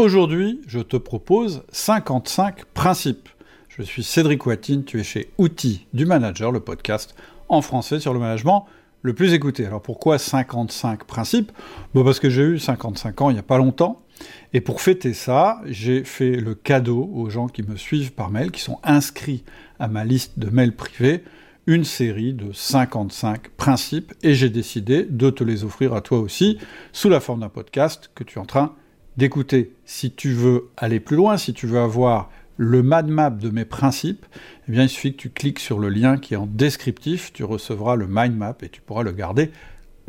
Aujourd'hui, 0.00 0.62
je 0.66 0.78
te 0.78 0.96
propose 0.96 1.62
55 1.72 2.64
principes. 2.72 3.28
Je 3.68 3.82
suis 3.82 4.02
Cédric 4.02 4.46
Watine, 4.46 4.82
tu 4.82 4.98
es 4.98 5.04
chez 5.04 5.30
Outils 5.36 5.84
du 5.92 6.06
Manager, 6.06 6.52
le 6.52 6.60
podcast 6.60 7.14
en 7.50 7.60
français 7.60 8.00
sur 8.00 8.14
le 8.14 8.18
management 8.18 8.64
le 9.02 9.12
plus 9.12 9.34
écouté. 9.34 9.66
Alors 9.66 9.82
pourquoi 9.82 10.16
55 10.16 11.04
principes? 11.04 11.52
Parce 11.92 12.18
que 12.18 12.30
j'ai 12.30 12.44
eu 12.44 12.58
55 12.58 13.20
ans 13.20 13.28
il 13.28 13.34
n'y 13.34 13.40
a 13.40 13.42
pas 13.42 13.58
longtemps, 13.58 14.00
et 14.54 14.62
pour 14.62 14.80
fêter 14.80 15.12
ça, 15.12 15.60
j'ai 15.66 16.02
fait 16.02 16.36
le 16.36 16.54
cadeau 16.54 17.10
aux 17.12 17.28
gens 17.28 17.48
qui 17.48 17.62
me 17.62 17.76
suivent 17.76 18.14
par 18.14 18.30
mail, 18.30 18.52
qui 18.52 18.62
sont 18.62 18.78
inscrits 18.82 19.44
à 19.78 19.86
ma 19.86 20.06
liste 20.06 20.38
de 20.38 20.48
mails 20.48 20.74
privés, 20.74 21.24
une 21.66 21.84
série 21.84 22.32
de 22.32 22.54
55 22.54 23.50
principes, 23.50 24.14
et 24.22 24.32
j'ai 24.32 24.48
décidé 24.48 25.02
de 25.02 25.28
te 25.28 25.44
les 25.44 25.62
offrir 25.62 25.92
à 25.92 26.00
toi 26.00 26.20
aussi, 26.20 26.56
sous 26.90 27.10
la 27.10 27.20
forme 27.20 27.40
d'un 27.40 27.50
podcast 27.50 28.10
que 28.14 28.24
tu 28.24 28.38
es 28.38 28.40
en 28.40 28.46
train 28.46 28.74
d'écouter. 29.16 29.74
Si 29.84 30.12
tu 30.12 30.32
veux 30.32 30.70
aller 30.76 31.00
plus 31.00 31.16
loin, 31.16 31.36
si 31.36 31.52
tu 31.52 31.66
veux 31.66 31.80
avoir 31.80 32.30
le 32.56 32.82
mind 32.82 33.08
map 33.08 33.30
de 33.30 33.50
mes 33.50 33.64
principes, 33.64 34.26
eh 34.68 34.72
bien, 34.72 34.82
il 34.82 34.88
suffit 34.88 35.12
que 35.12 35.18
tu 35.22 35.30
cliques 35.30 35.60
sur 35.60 35.78
le 35.78 35.88
lien 35.88 36.18
qui 36.18 36.34
est 36.34 36.36
en 36.36 36.46
descriptif, 36.46 37.32
tu 37.32 37.44
recevras 37.44 37.96
le 37.96 38.06
mind 38.06 38.36
map 38.36 38.56
et 38.62 38.68
tu 38.68 38.80
pourras 38.80 39.02
le 39.02 39.12
garder 39.12 39.50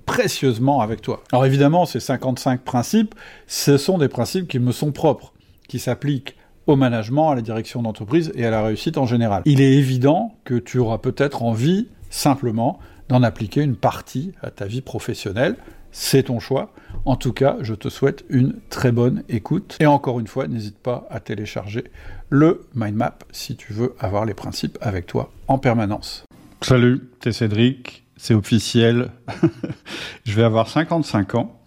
précieusement 0.05 0.81
avec 0.81 1.01
toi. 1.01 1.23
Alors 1.31 1.45
évidemment, 1.45 1.85
ces 1.85 1.99
55 1.99 2.61
principes, 2.61 3.15
ce 3.47 3.77
sont 3.77 3.97
des 3.97 4.07
principes 4.07 4.47
qui 4.47 4.59
me 4.59 4.71
sont 4.71 4.91
propres, 4.91 5.33
qui 5.67 5.79
s'appliquent 5.79 6.35
au 6.67 6.75
management, 6.75 7.31
à 7.31 7.35
la 7.35 7.41
direction 7.41 7.81
d'entreprise 7.81 8.31
et 8.35 8.45
à 8.45 8.51
la 8.51 8.63
réussite 8.63 8.97
en 8.97 9.05
général. 9.05 9.41
Il 9.45 9.61
est 9.61 9.73
évident 9.73 10.35
que 10.43 10.55
tu 10.55 10.77
auras 10.77 10.97
peut-être 10.97 11.43
envie 11.43 11.87
simplement 12.09 12.79
d'en 13.09 13.23
appliquer 13.23 13.61
une 13.61 13.75
partie 13.75 14.31
à 14.41 14.51
ta 14.51 14.65
vie 14.65 14.81
professionnelle, 14.81 15.55
c'est 15.91 16.23
ton 16.23 16.39
choix. 16.39 16.73
En 17.05 17.15
tout 17.15 17.33
cas, 17.33 17.57
je 17.61 17.73
te 17.73 17.89
souhaite 17.89 18.25
une 18.29 18.55
très 18.69 18.91
bonne 18.91 19.23
écoute. 19.29 19.77
Et 19.79 19.85
encore 19.85 20.19
une 20.19 20.27
fois, 20.27 20.47
n'hésite 20.47 20.77
pas 20.77 21.07
à 21.09 21.19
télécharger 21.19 21.85
le 22.29 22.65
mind 22.75 22.95
map 22.95 23.17
si 23.31 23.55
tu 23.55 23.73
veux 23.73 23.95
avoir 23.99 24.25
les 24.25 24.33
principes 24.33 24.77
avec 24.81 25.07
toi 25.07 25.31
en 25.47 25.57
permanence. 25.57 26.25
Salut, 26.61 27.09
c'est 27.23 27.31
Cédric, 27.31 28.03
c'est 28.17 28.35
officiel. 28.35 29.09
je 30.25 30.33
vais 30.33 30.43
avoir 30.43 30.67
55 30.67 31.35
ans. 31.35 31.57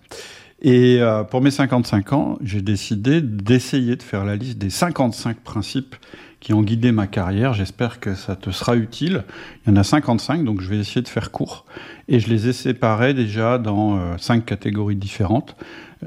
Et 0.63 0.99
euh, 1.01 1.25
pour 1.25 1.43
mes 1.43 1.51
55 1.51 2.13
ans, 2.13 2.39
j'ai 2.43 2.63
décidé 2.63 3.21
d'essayer 3.21 3.97
de 3.97 4.03
faire 4.03 4.25
la 4.25 4.37
liste 4.37 4.57
des 4.59 4.71
55 4.71 5.39
principes 5.41 5.97
qui 6.45 6.53
ont 6.53 6.63
guidé 6.63 6.93
ma 6.93 7.07
carrière. 7.07 7.55
J'espère 7.55 8.01
que 8.01 8.15
ça 8.15 8.37
te 8.37 8.51
sera 8.51 8.77
utile. 8.77 9.25
Il 9.67 9.71
y 9.71 9.73
en 9.73 9.77
a 9.77 9.83
55, 9.83 10.45
donc 10.45 10.61
je 10.61 10.69
vais 10.69 10.79
essayer 10.79 11.01
de 11.01 11.09
faire 11.09 11.31
court. 11.31 11.65
Et 12.07 12.21
je 12.21 12.29
les 12.29 12.49
ai 12.49 12.53
séparés 12.53 13.15
déjà 13.15 13.57
dans 13.57 13.97
euh, 13.97 14.17
cinq 14.19 14.45
catégories 14.45 14.95
différentes. 14.95 15.57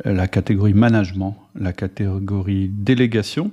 Euh, 0.05 0.13
la 0.13 0.27
catégorie 0.27 0.75
management, 0.75 1.35
la 1.59 1.73
catégorie 1.73 2.69
délégation, 2.71 3.49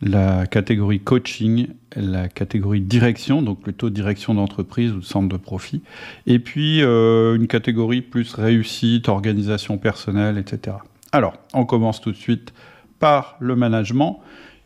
la 0.00 0.46
catégorie 0.46 1.00
coaching, 1.00 1.66
la 1.96 2.28
catégorie 2.28 2.80
direction, 2.80 3.42
donc 3.42 3.60
plutôt 3.60 3.90
direction 3.90 4.32
d'entreprise 4.32 4.92
ou 4.92 5.02
centre 5.02 5.28
de 5.28 5.36
profit, 5.36 5.82
et 6.28 6.38
puis 6.38 6.80
euh, 6.80 7.34
une 7.34 7.48
catégorie 7.48 8.02
plus 8.02 8.34
réussite, 8.34 9.08
organisation 9.08 9.78
personnelle, 9.78 10.38
etc. 10.38 10.76
Alors, 11.10 11.34
on 11.54 11.64
commence 11.64 12.00
tout 12.00 12.12
de 12.12 12.16
suite 12.16 12.54
par 13.00 13.36
le 13.40 13.56
management. 13.56 14.20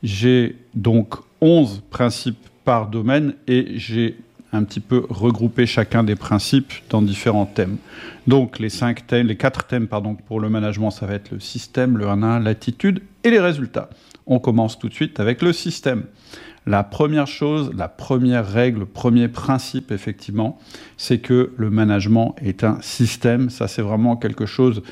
J'ai 0.04 0.56
donc 0.74 1.14
11 1.40 1.82
principes 1.88 2.46
par 2.66 2.88
domaine 2.88 3.32
et 3.48 3.78
j'ai 3.78 4.18
un 4.52 4.62
petit 4.64 4.80
peu 4.80 5.06
regroupé 5.08 5.64
chacun 5.64 6.04
des 6.04 6.14
principes 6.14 6.74
dans 6.90 7.00
différents 7.00 7.46
thèmes. 7.46 7.78
Donc 8.26 8.58
les 8.58 8.68
cinq 8.68 9.06
thèmes, 9.06 9.28
les 9.28 9.36
quatre 9.38 9.64
thèmes 9.64 9.88
pardon 9.88 10.14
pour 10.14 10.40
le 10.40 10.50
management, 10.50 10.90
ça 10.90 11.06
va 11.06 11.14
être 11.14 11.30
le 11.30 11.40
système, 11.40 11.96
le 11.96 12.04
1-1, 12.04 12.42
l'attitude 12.42 13.02
et 13.24 13.30
les 13.30 13.40
résultats. 13.40 13.88
On 14.26 14.40
commence 14.40 14.78
tout 14.78 14.90
de 14.90 14.94
suite 14.94 15.20
avec 15.20 15.40
le 15.40 15.54
système. 15.54 16.04
La 16.66 16.82
première 16.82 17.26
chose, 17.26 17.72
la 17.74 17.88
première 17.88 18.46
règle, 18.46 18.80
le 18.80 18.86
premier 18.86 19.28
principe, 19.28 19.90
effectivement, 19.90 20.58
c'est 20.98 21.18
que 21.18 21.52
le 21.56 21.70
management 21.70 22.34
est 22.42 22.62
un 22.62 22.78
système. 22.82 23.48
Ça, 23.48 23.68
c'est 23.68 23.82
vraiment 23.82 24.16
quelque 24.16 24.44
chose 24.44 24.82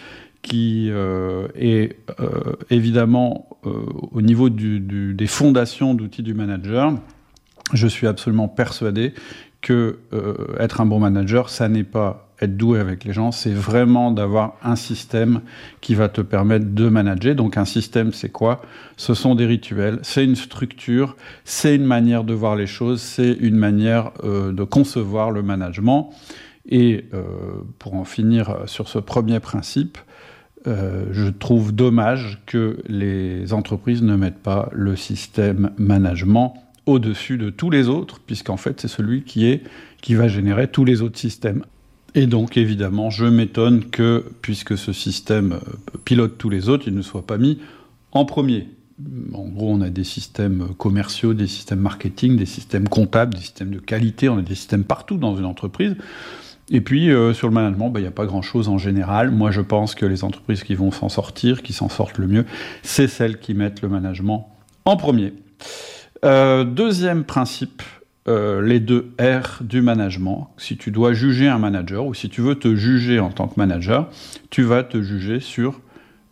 qui 0.43 0.89
euh, 0.91 1.47
est 1.55 1.97
euh, 2.21 2.55
évidemment 2.69 3.49
euh, 3.65 3.85
au 4.11 4.21
niveau 4.21 4.51
des 4.51 5.27
fondations 5.27 5.95
d'outils 5.95 6.25
du 6.25 6.35
manager. 6.35 6.93
Je 7.73 7.87
suis 7.87 8.07
absolument 8.07 8.49
persuadé 8.49 9.15
que 9.63 10.01
être 10.59 10.81
un 10.81 10.87
bon 10.87 10.99
manager, 10.99 11.49
ça 11.49 11.69
n'est 11.69 11.85
pas 11.85 12.29
être 12.41 12.57
doué 12.57 12.81
avec 12.81 13.05
les 13.05 13.13
gens, 13.13 13.31
c'est 13.31 13.53
vraiment 13.53 14.11
d'avoir 14.11 14.57
un 14.65 14.75
système 14.75 15.41
qui 15.81 15.95
va 15.95 16.09
te 16.09 16.21
permettre 16.21 16.67
de 16.75 16.89
manager. 16.89 17.37
Donc 17.37 17.57
un 17.57 17.65
système, 17.65 18.13
c'est 18.13 18.29
quoi? 18.29 18.61
Ce 18.97 19.15
sont 19.15 19.37
des 19.37 19.47
rituels, 19.47 20.01
c'est 20.03 20.25
une 20.25 20.35
structure, 20.35 21.15
c'est 21.45 21.77
une 21.77 21.85
manière 21.85 22.25
de 22.25 22.35
voir 22.35 22.57
les 22.57 22.67
choses, 22.67 23.01
c'est 23.01 23.35
une 23.35 23.55
manière 23.55 24.11
de 24.25 24.65
concevoir 24.65 25.31
le 25.31 25.43
management. 25.45 26.11
Et 26.69 27.05
pour 27.79 27.95
en 27.95 28.05
finir 28.05 28.65
sur 28.67 28.89
ce 28.89 28.99
premier 28.99 29.39
principe, 29.39 29.97
euh, 30.67 31.07
je 31.13 31.29
trouve 31.29 31.73
dommage 31.73 32.41
que 32.47 32.79
les 32.89 33.53
entreprises 33.53 34.03
ne 34.03 34.17
mettent 34.17 34.43
pas 34.43 34.69
le 34.73 34.97
système 34.97 35.71
management 35.77 36.55
au-dessus 36.87 37.39
de 37.39 37.51
tous 37.51 37.71
les 37.71 37.89
autres, 37.89 38.21
puisqu'en 38.21 38.57
fait 38.57 38.81
c'est 38.81 38.89
celui 38.89 39.23
qui 39.23 39.61
qui 40.01 40.15
va 40.15 40.29
générer 40.29 40.69
tous 40.69 40.85
les 40.85 41.01
autres 41.01 41.19
systèmes. 41.19 41.65
Et 42.15 42.27
donc, 42.27 42.57
évidemment, 42.57 43.09
je 43.09 43.25
m'étonne 43.25 43.85
que, 43.87 44.25
puisque 44.43 44.77
ce 44.77 44.93
système 44.93 45.53
euh, 45.53 45.97
pilote 46.05 46.37
tous 46.37 46.51
les 46.51 46.69
autres, 46.69 46.85
il 46.87 46.95
ne 46.95 47.03
soit 47.03 47.27
pas 47.27 47.39
mis 47.39 47.59
en 48.13 48.25
premier. 48.25 48.69
En 49.33 49.49
gros, 49.49 49.71
on 49.71 49.81
a 49.81 49.89
des 49.89 50.05
systèmes 50.05 50.69
commerciaux, 50.77 51.33
des 51.33 51.47
systèmes 51.47 51.81
marketing, 51.81 52.37
des 52.37 52.47
systèmes 52.47 52.87
comptables, 52.87 53.35
des 53.35 53.41
systèmes 53.41 53.71
de 53.71 53.79
qualité, 53.79 54.29
on 54.29 54.39
a 54.39 54.43
des 54.43 54.55
systèmes 54.55 54.85
partout 54.85 55.17
dans 55.17 55.37
une 55.37 55.47
entreprise. 55.47 55.97
Et 56.71 56.81
puis, 56.81 57.11
euh, 57.11 57.35
sur 57.35 57.49
le 57.49 57.55
management, 57.55 57.91
bah, 57.91 58.01
il 58.01 58.05
n'y 58.05 58.09
a 58.09 58.13
pas 58.13 58.27
grand-chose 58.27 58.69
en 58.69 58.79
général. 58.79 59.31
Moi, 59.31 59.51
je 59.51 59.61
pense 59.61 59.95
que 59.95 60.07
les 60.07 60.25
entreprises 60.25 60.63
qui 60.63 60.75
vont 60.75 60.91
s'en 60.91 61.09
sortir, 61.09 61.63
qui 61.63 61.73
s'en 61.73 61.89
sortent 61.89 62.19
le 62.19 62.27
mieux, 62.27 62.47
c'est 62.83 63.09
celles 63.09 63.39
qui 63.39 63.55
mettent 63.55 63.83
le 63.83 63.89
management 63.89 64.49
en 64.85 64.97
premier. 64.97 65.33
Euh, 66.25 66.65
deuxième 66.65 67.25
principe, 67.25 67.83
euh, 68.29 68.63
les 68.63 68.79
deux 68.79 69.13
R 69.21 69.63
du 69.63 69.83
management. 69.83 70.51
Si 70.57 70.77
tu 70.77 70.93
dois 70.93 71.13
juger 71.13 71.49
un 71.49 71.59
manager 71.59 72.07
ou 72.07 72.15
si 72.15 72.29
tu 72.29 72.41
veux 72.41 72.55
te 72.55 72.75
juger 72.77 73.19
en 73.19 73.31
tant 73.31 73.49
que 73.49 73.55
manager, 73.57 74.09
tu 74.51 74.63
vas 74.63 74.85
te 74.85 75.03
juger 75.03 75.41
sur 75.41 75.81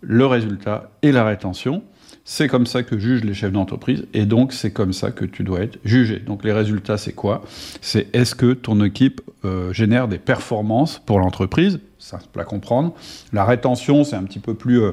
le 0.00 0.24
résultat 0.26 0.92
et 1.02 1.10
la 1.10 1.24
rétention. 1.24 1.82
C'est 2.24 2.48
comme 2.48 2.66
ça 2.66 2.82
que 2.82 2.98
jugent 2.98 3.24
les 3.24 3.34
chefs 3.34 3.52
d'entreprise 3.52 4.06
et 4.12 4.26
donc 4.26 4.52
c'est 4.52 4.72
comme 4.72 4.92
ça 4.92 5.10
que 5.10 5.24
tu 5.24 5.42
dois 5.42 5.60
être 5.60 5.78
jugé. 5.84 6.18
Donc 6.18 6.44
les 6.44 6.52
résultats, 6.52 6.98
c'est 6.98 7.12
quoi? 7.12 7.42
C'est 7.80 8.14
est-ce 8.14 8.34
que 8.34 8.52
ton 8.52 8.82
équipe 8.84 9.20
euh, 9.44 9.72
génère 9.72 10.06
des 10.06 10.18
performances 10.18 11.00
pour 11.04 11.18
l'entreprise? 11.18 11.80
Simple 11.98 12.40
à 12.40 12.44
comprendre. 12.44 12.94
La 13.32 13.44
rétention, 13.44 14.04
c'est 14.04 14.16
un 14.16 14.22
petit 14.24 14.38
peu 14.38 14.54
plus 14.54 14.82
euh, 14.82 14.92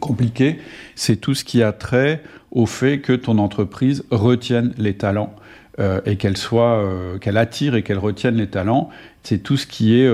compliqué. 0.00 0.58
C'est 0.94 1.16
tout 1.16 1.34
ce 1.34 1.44
qui 1.44 1.62
a 1.62 1.72
trait 1.72 2.22
au 2.52 2.66
fait 2.66 3.00
que 3.00 3.12
ton 3.12 3.38
entreprise 3.38 4.04
retienne 4.10 4.72
les 4.78 4.96
talents 4.96 5.34
euh, 5.80 6.00
et 6.06 6.16
qu'elle 6.16 6.36
soit, 6.36 6.82
qu'elle 7.20 7.36
attire 7.36 7.74
et 7.74 7.82
qu'elle 7.82 7.98
retienne 7.98 8.36
les 8.36 8.46
talents, 8.46 8.88
c'est 9.24 9.42
tout 9.42 9.56
ce 9.56 9.66
qui 9.66 10.00
est 10.00 10.10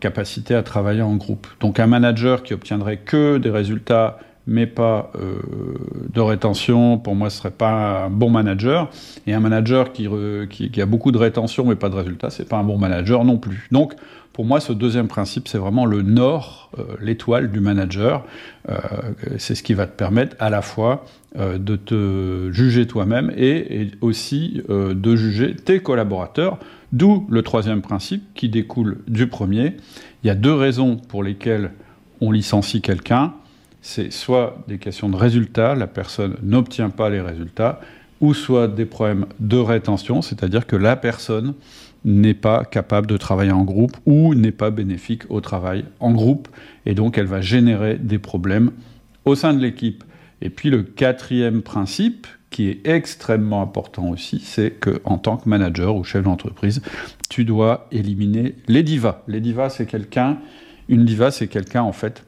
capacité 0.00 0.54
à 0.54 0.62
travailler 0.62 1.02
en 1.02 1.14
groupe. 1.14 1.46
Donc 1.60 1.78
un 1.78 1.86
manager 1.86 2.42
qui 2.42 2.52
obtiendrait 2.52 2.98
que 2.98 3.38
des 3.38 3.50
résultats 3.50 4.18
mais 4.46 4.66
pas 4.66 5.12
de 6.12 6.20
rétention, 6.20 6.98
pour 6.98 7.14
moi, 7.14 7.30
ce 7.30 7.38
serait 7.38 7.50
pas 7.50 8.04
un 8.04 8.10
bon 8.10 8.30
manager. 8.30 8.90
Et 9.26 9.34
un 9.34 9.40
manager 9.40 9.92
qui, 9.92 10.08
qui, 10.50 10.80
a 10.80 10.86
beaucoup 10.86 11.10
de 11.10 11.18
rétention 11.18 11.64
mais 11.64 11.74
pas 11.74 11.88
de 11.88 11.96
résultats, 11.96 12.30
c'est 12.30 12.48
pas 12.48 12.56
un 12.56 12.64
bon 12.64 12.78
manager 12.78 13.24
non 13.24 13.38
plus. 13.38 13.68
Donc, 13.72 13.94
pour 14.32 14.44
moi, 14.44 14.60
ce 14.60 14.72
deuxième 14.72 15.08
principe, 15.08 15.48
c'est 15.48 15.58
vraiment 15.58 15.86
le 15.86 16.02
nord, 16.02 16.70
l'étoile 17.00 17.50
du 17.50 17.60
manager. 17.60 18.24
c'est 19.38 19.54
ce 19.54 19.62
qui 19.62 19.74
va 19.74 19.86
te 19.86 19.96
permettre 19.96 20.36
à 20.38 20.50
la 20.50 20.62
fois 20.62 21.04
euh, 21.38 21.58
de 21.58 21.76
te 21.76 22.50
juger 22.50 22.86
toi-même 22.86 23.30
et, 23.36 23.90
aussi 24.00 24.62
euh, 24.70 24.94
de 24.94 25.16
juger 25.16 25.54
tes 25.54 25.80
collaborateurs, 25.80 26.58
d'où 26.92 27.26
le 27.28 27.42
troisième 27.42 27.82
principe 27.82 28.22
qui 28.34 28.48
découle 28.48 29.02
du 29.06 29.26
premier. 29.26 29.76
Il 30.22 30.28
y 30.28 30.30
a 30.30 30.34
deux 30.34 30.54
raisons 30.54 30.96
pour 30.96 31.22
lesquelles 31.22 31.72
on 32.22 32.30
licencie 32.30 32.80
quelqu'un. 32.80 33.34
C'est 33.88 34.12
soit 34.12 34.58
des 34.66 34.78
questions 34.78 35.08
de 35.08 35.14
résultats, 35.14 35.76
la 35.76 35.86
personne 35.86 36.34
n'obtient 36.42 36.90
pas 36.90 37.08
les 37.08 37.20
résultats, 37.20 37.80
ou 38.20 38.34
soit 38.34 38.66
des 38.66 38.84
problèmes 38.84 39.26
de 39.38 39.58
rétention, 39.58 40.22
c'est-à-dire 40.22 40.66
que 40.66 40.74
la 40.74 40.96
personne 40.96 41.54
n'est 42.04 42.34
pas 42.34 42.64
capable 42.64 43.06
de 43.06 43.16
travailler 43.16 43.52
en 43.52 43.62
groupe 43.62 43.96
ou 44.04 44.34
n'est 44.34 44.50
pas 44.50 44.70
bénéfique 44.72 45.22
au 45.28 45.40
travail 45.40 45.84
en 46.00 46.10
groupe, 46.10 46.48
et 46.84 46.94
donc 46.94 47.16
elle 47.16 47.26
va 47.26 47.40
générer 47.40 47.96
des 47.96 48.18
problèmes 48.18 48.72
au 49.24 49.36
sein 49.36 49.54
de 49.54 49.60
l'équipe. 49.60 50.02
Et 50.42 50.50
puis 50.50 50.68
le 50.68 50.82
quatrième 50.82 51.62
principe, 51.62 52.26
qui 52.50 52.68
est 52.68 52.88
extrêmement 52.88 53.62
important 53.62 54.08
aussi, 54.08 54.40
c'est 54.40 54.72
que 54.72 55.00
en 55.04 55.18
tant 55.18 55.36
que 55.36 55.48
manager 55.48 55.94
ou 55.94 56.02
chef 56.02 56.24
d'entreprise, 56.24 56.82
tu 57.28 57.44
dois 57.44 57.86
éliminer 57.92 58.56
les 58.66 58.82
divas. 58.82 59.22
Les 59.28 59.40
divas, 59.40 59.70
c'est 59.70 59.86
quelqu'un, 59.86 60.38
une 60.88 61.04
diva, 61.04 61.30
c'est 61.30 61.46
quelqu'un 61.46 61.82
en 61.82 61.92
fait 61.92 62.24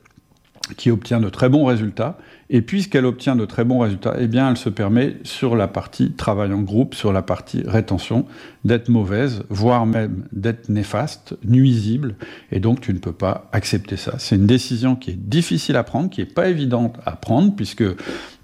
qui 0.76 0.90
obtient 0.90 1.20
de 1.20 1.28
très 1.28 1.48
bons 1.48 1.64
résultats 1.64 2.18
Et 2.50 2.62
puisqu'elle 2.62 3.06
obtient 3.06 3.36
de 3.36 3.44
très 3.44 3.64
bons 3.64 3.80
résultats, 3.80 4.14
eh 4.18 4.26
bien, 4.26 4.50
elle 4.50 4.56
se 4.56 4.68
permet 4.68 5.16
sur 5.22 5.56
la 5.56 5.68
partie 5.68 6.12
travail 6.12 6.52
en 6.52 6.62
groupe, 6.62 6.94
sur 6.94 7.12
la 7.12 7.22
partie 7.22 7.62
rétention, 7.66 8.26
d'être 8.64 8.88
mauvaise, 8.88 9.44
voire 9.48 9.86
même 9.86 10.24
d'être 10.32 10.68
néfaste, 10.68 11.36
nuisible. 11.44 12.16
Et 12.52 12.60
donc, 12.60 12.80
tu 12.80 12.92
ne 12.92 12.98
peux 12.98 13.12
pas 13.12 13.48
accepter 13.52 13.96
ça. 13.96 14.14
C'est 14.18 14.36
une 14.36 14.46
décision 14.46 14.96
qui 14.96 15.10
est 15.10 15.28
difficile 15.28 15.76
à 15.76 15.84
prendre, 15.84 16.10
qui 16.10 16.20
n'est 16.20 16.26
pas 16.26 16.48
évidente 16.48 16.96
à 17.04 17.12
prendre, 17.12 17.54
puisque 17.54 17.84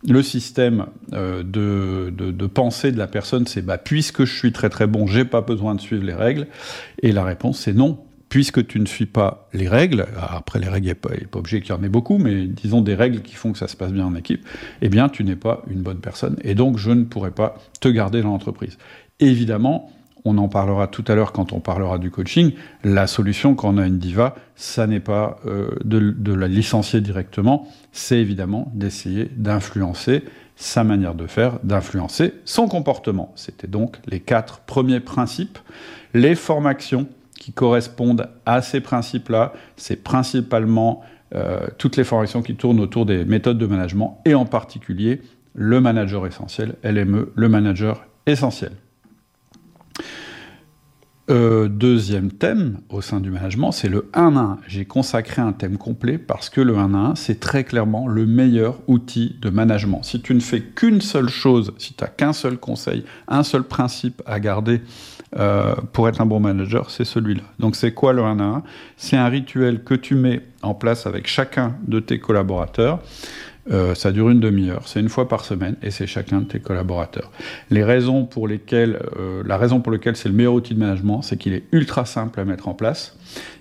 le 0.06 0.22
système 0.22 0.86
euh, 1.12 1.42
de, 1.42 2.46
pensée 2.46 2.92
de 2.92 2.98
la 2.98 3.06
personne, 3.06 3.46
c'est 3.46 3.62
bah, 3.62 3.78
puisque 3.78 4.24
je 4.24 4.36
suis 4.36 4.52
très 4.52 4.68
très 4.68 4.86
bon, 4.86 5.06
j'ai 5.06 5.24
pas 5.24 5.40
besoin 5.40 5.74
de 5.74 5.80
suivre 5.80 6.04
les 6.04 6.14
règles. 6.14 6.46
Et 7.02 7.12
la 7.12 7.24
réponse, 7.24 7.58
c'est 7.58 7.72
non 7.72 7.98
puisque 8.34 8.66
tu 8.66 8.80
ne 8.80 8.86
suis 8.86 9.06
pas 9.06 9.46
les 9.52 9.68
règles, 9.68 10.06
après 10.20 10.58
les 10.58 10.68
règles, 10.68 10.86
il 10.86 10.88
n'est 10.88 10.94
pas, 10.96 11.38
obligé 11.38 11.60
qu'il 11.60 11.70
y 11.70 11.78
en 11.78 11.84
ait 11.84 11.88
beaucoup, 11.88 12.18
mais 12.18 12.46
disons 12.46 12.80
des 12.80 12.96
règles 12.96 13.22
qui 13.22 13.36
font 13.36 13.52
que 13.52 13.58
ça 13.58 13.68
se 13.68 13.76
passe 13.76 13.92
bien 13.92 14.04
en 14.04 14.16
équipe, 14.16 14.44
eh 14.82 14.88
bien 14.88 15.08
tu 15.08 15.22
n'es 15.22 15.36
pas 15.36 15.62
une 15.70 15.82
bonne 15.82 16.00
personne, 16.00 16.34
et 16.42 16.56
donc 16.56 16.76
je 16.76 16.90
ne 16.90 17.04
pourrai 17.04 17.30
pas 17.30 17.54
te 17.78 17.86
garder 17.86 18.22
dans 18.22 18.30
l'entreprise. 18.30 18.76
Évidemment, 19.20 19.88
on 20.24 20.36
en 20.38 20.48
parlera 20.48 20.88
tout 20.88 21.04
à 21.06 21.14
l'heure 21.14 21.30
quand 21.30 21.52
on 21.52 21.60
parlera 21.60 21.98
du 21.98 22.10
coaching, 22.10 22.54
la 22.82 23.06
solution 23.06 23.54
quand 23.54 23.72
on 23.72 23.78
a 23.78 23.86
une 23.86 23.98
diva, 23.98 24.34
ça 24.56 24.88
n'est 24.88 24.98
pas 24.98 25.38
euh, 25.46 25.70
de, 25.84 26.00
de 26.00 26.34
la 26.34 26.48
licencier 26.48 27.00
directement, 27.00 27.68
c'est 27.92 28.18
évidemment 28.18 28.72
d'essayer 28.74 29.30
d'influencer 29.36 30.24
sa 30.56 30.82
manière 30.82 31.14
de 31.14 31.28
faire, 31.28 31.60
d'influencer 31.62 32.34
son 32.44 32.66
comportement. 32.66 33.30
C'était 33.36 33.68
donc 33.68 33.98
les 34.06 34.18
quatre 34.18 34.58
premiers 34.58 34.98
principes. 34.98 35.60
Les 36.14 36.34
formations 36.34 37.06
qui 37.38 37.52
correspondent 37.52 38.28
à 38.46 38.62
ces 38.62 38.80
principes-là. 38.80 39.52
C'est 39.76 40.02
principalement 40.02 41.02
euh, 41.34 41.66
toutes 41.78 41.96
les 41.96 42.04
formations 42.04 42.42
qui 42.42 42.54
tournent 42.54 42.80
autour 42.80 43.06
des 43.06 43.24
méthodes 43.24 43.58
de 43.58 43.66
management 43.66 44.20
et 44.24 44.34
en 44.34 44.46
particulier 44.46 45.20
le 45.54 45.80
manager 45.80 46.26
essentiel, 46.26 46.76
LME, 46.82 47.32
le 47.34 47.48
manager 47.48 48.06
essentiel. 48.26 48.72
Euh, 51.30 51.68
deuxième 51.68 52.30
thème 52.30 52.80
au 52.90 53.00
sein 53.00 53.18
du 53.18 53.30
management, 53.30 53.72
c'est 53.72 53.88
le 53.88 54.10
1 54.12 54.36
à 54.36 54.40
1. 54.40 54.58
J'ai 54.66 54.84
consacré 54.84 55.40
un 55.40 55.52
thème 55.52 55.78
complet 55.78 56.18
parce 56.18 56.50
que 56.50 56.60
le 56.60 56.76
1 56.76 56.92
à 56.92 56.98
1, 56.98 57.14
c'est 57.14 57.40
très 57.40 57.64
clairement 57.64 58.06
le 58.06 58.26
meilleur 58.26 58.80
outil 58.88 59.36
de 59.40 59.48
management. 59.48 60.02
Si 60.02 60.20
tu 60.20 60.34
ne 60.34 60.40
fais 60.40 60.60
qu'une 60.60 61.00
seule 61.00 61.30
chose, 61.30 61.72
si 61.78 61.94
tu 61.94 62.04
n'as 62.04 62.10
qu'un 62.10 62.34
seul 62.34 62.58
conseil, 62.58 63.06
un 63.26 63.42
seul 63.42 63.62
principe 63.62 64.22
à 64.26 64.38
garder 64.38 64.82
euh, 65.36 65.74
pour 65.92 66.08
être 66.08 66.20
un 66.20 66.26
bon 66.26 66.40
manager, 66.40 66.90
c'est 66.90 67.04
celui-là. 67.04 67.42
Donc 67.58 67.76
c'est 67.76 67.92
quoi 67.92 68.12
le 68.12 68.22
1 68.22 68.38
à 68.38 68.42
1 68.42 68.62
C'est 68.96 69.16
un 69.16 69.28
rituel 69.28 69.82
que 69.82 69.94
tu 69.94 70.14
mets 70.14 70.42
en 70.62 70.74
place 70.74 71.06
avec 71.06 71.26
chacun 71.26 71.76
de 71.86 72.00
tes 72.00 72.18
collaborateurs. 72.18 73.00
Euh, 73.70 73.94
ça 73.94 74.12
dure 74.12 74.28
une 74.28 74.40
demi-heure, 74.40 74.82
c'est 74.86 75.00
une 75.00 75.08
fois 75.08 75.26
par 75.26 75.42
semaine 75.42 75.76
et 75.82 75.90
c'est 75.90 76.06
chacun 76.06 76.40
de 76.40 76.44
tes 76.44 76.60
collaborateurs. 76.60 77.30
Les 77.70 77.82
raisons 77.82 78.26
pour 78.26 78.46
lesquelles, 78.46 79.00
euh, 79.18 79.42
la 79.46 79.56
raison 79.56 79.80
pour 79.80 79.90
laquelle 79.90 80.16
c'est 80.16 80.28
le 80.28 80.34
meilleur 80.34 80.52
outil 80.52 80.74
de 80.74 80.80
management, 80.80 81.22
c'est 81.22 81.38
qu'il 81.38 81.54
est 81.54 81.62
ultra 81.72 82.04
simple 82.04 82.38
à 82.40 82.44
mettre 82.44 82.68
en 82.68 82.74
place. 82.74 83.16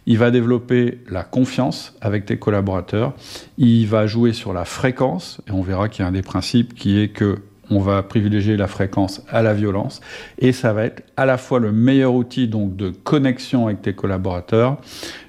Il 0.06 0.18
va 0.18 0.30
développer 0.30 1.00
la 1.10 1.24
confiance 1.24 1.96
avec 2.02 2.26
tes 2.26 2.38
collaborateurs. 2.38 3.14
Il 3.58 3.88
va 3.88 4.06
jouer 4.06 4.34
sur 4.34 4.52
la 4.52 4.66
fréquence 4.66 5.40
et 5.48 5.52
on 5.52 5.62
verra 5.62 5.88
qu'il 5.88 6.04
y 6.04 6.06
a 6.06 6.10
un 6.10 6.12
des 6.12 6.22
principes 6.22 6.74
qui 6.74 7.00
est 7.00 7.08
que 7.08 7.38
on 7.76 7.80
va 7.80 8.04
privilégier 8.04 8.58
la 8.58 8.68
fréquence 8.68 9.22
à 9.30 9.42
la 9.42 9.54
violence, 9.54 10.02
et 10.40 10.52
ça 10.52 10.74
va 10.74 10.86
être 10.86 11.04
à 11.18 11.26
la 11.26 11.38
fois 11.38 11.60
le 11.60 11.72
meilleur 11.72 12.14
outil 12.14 12.48
donc 12.48 12.76
de 12.76 12.90
connexion 12.90 13.68
avec 13.68 13.82
tes 13.82 13.94
collaborateurs, 13.94 14.78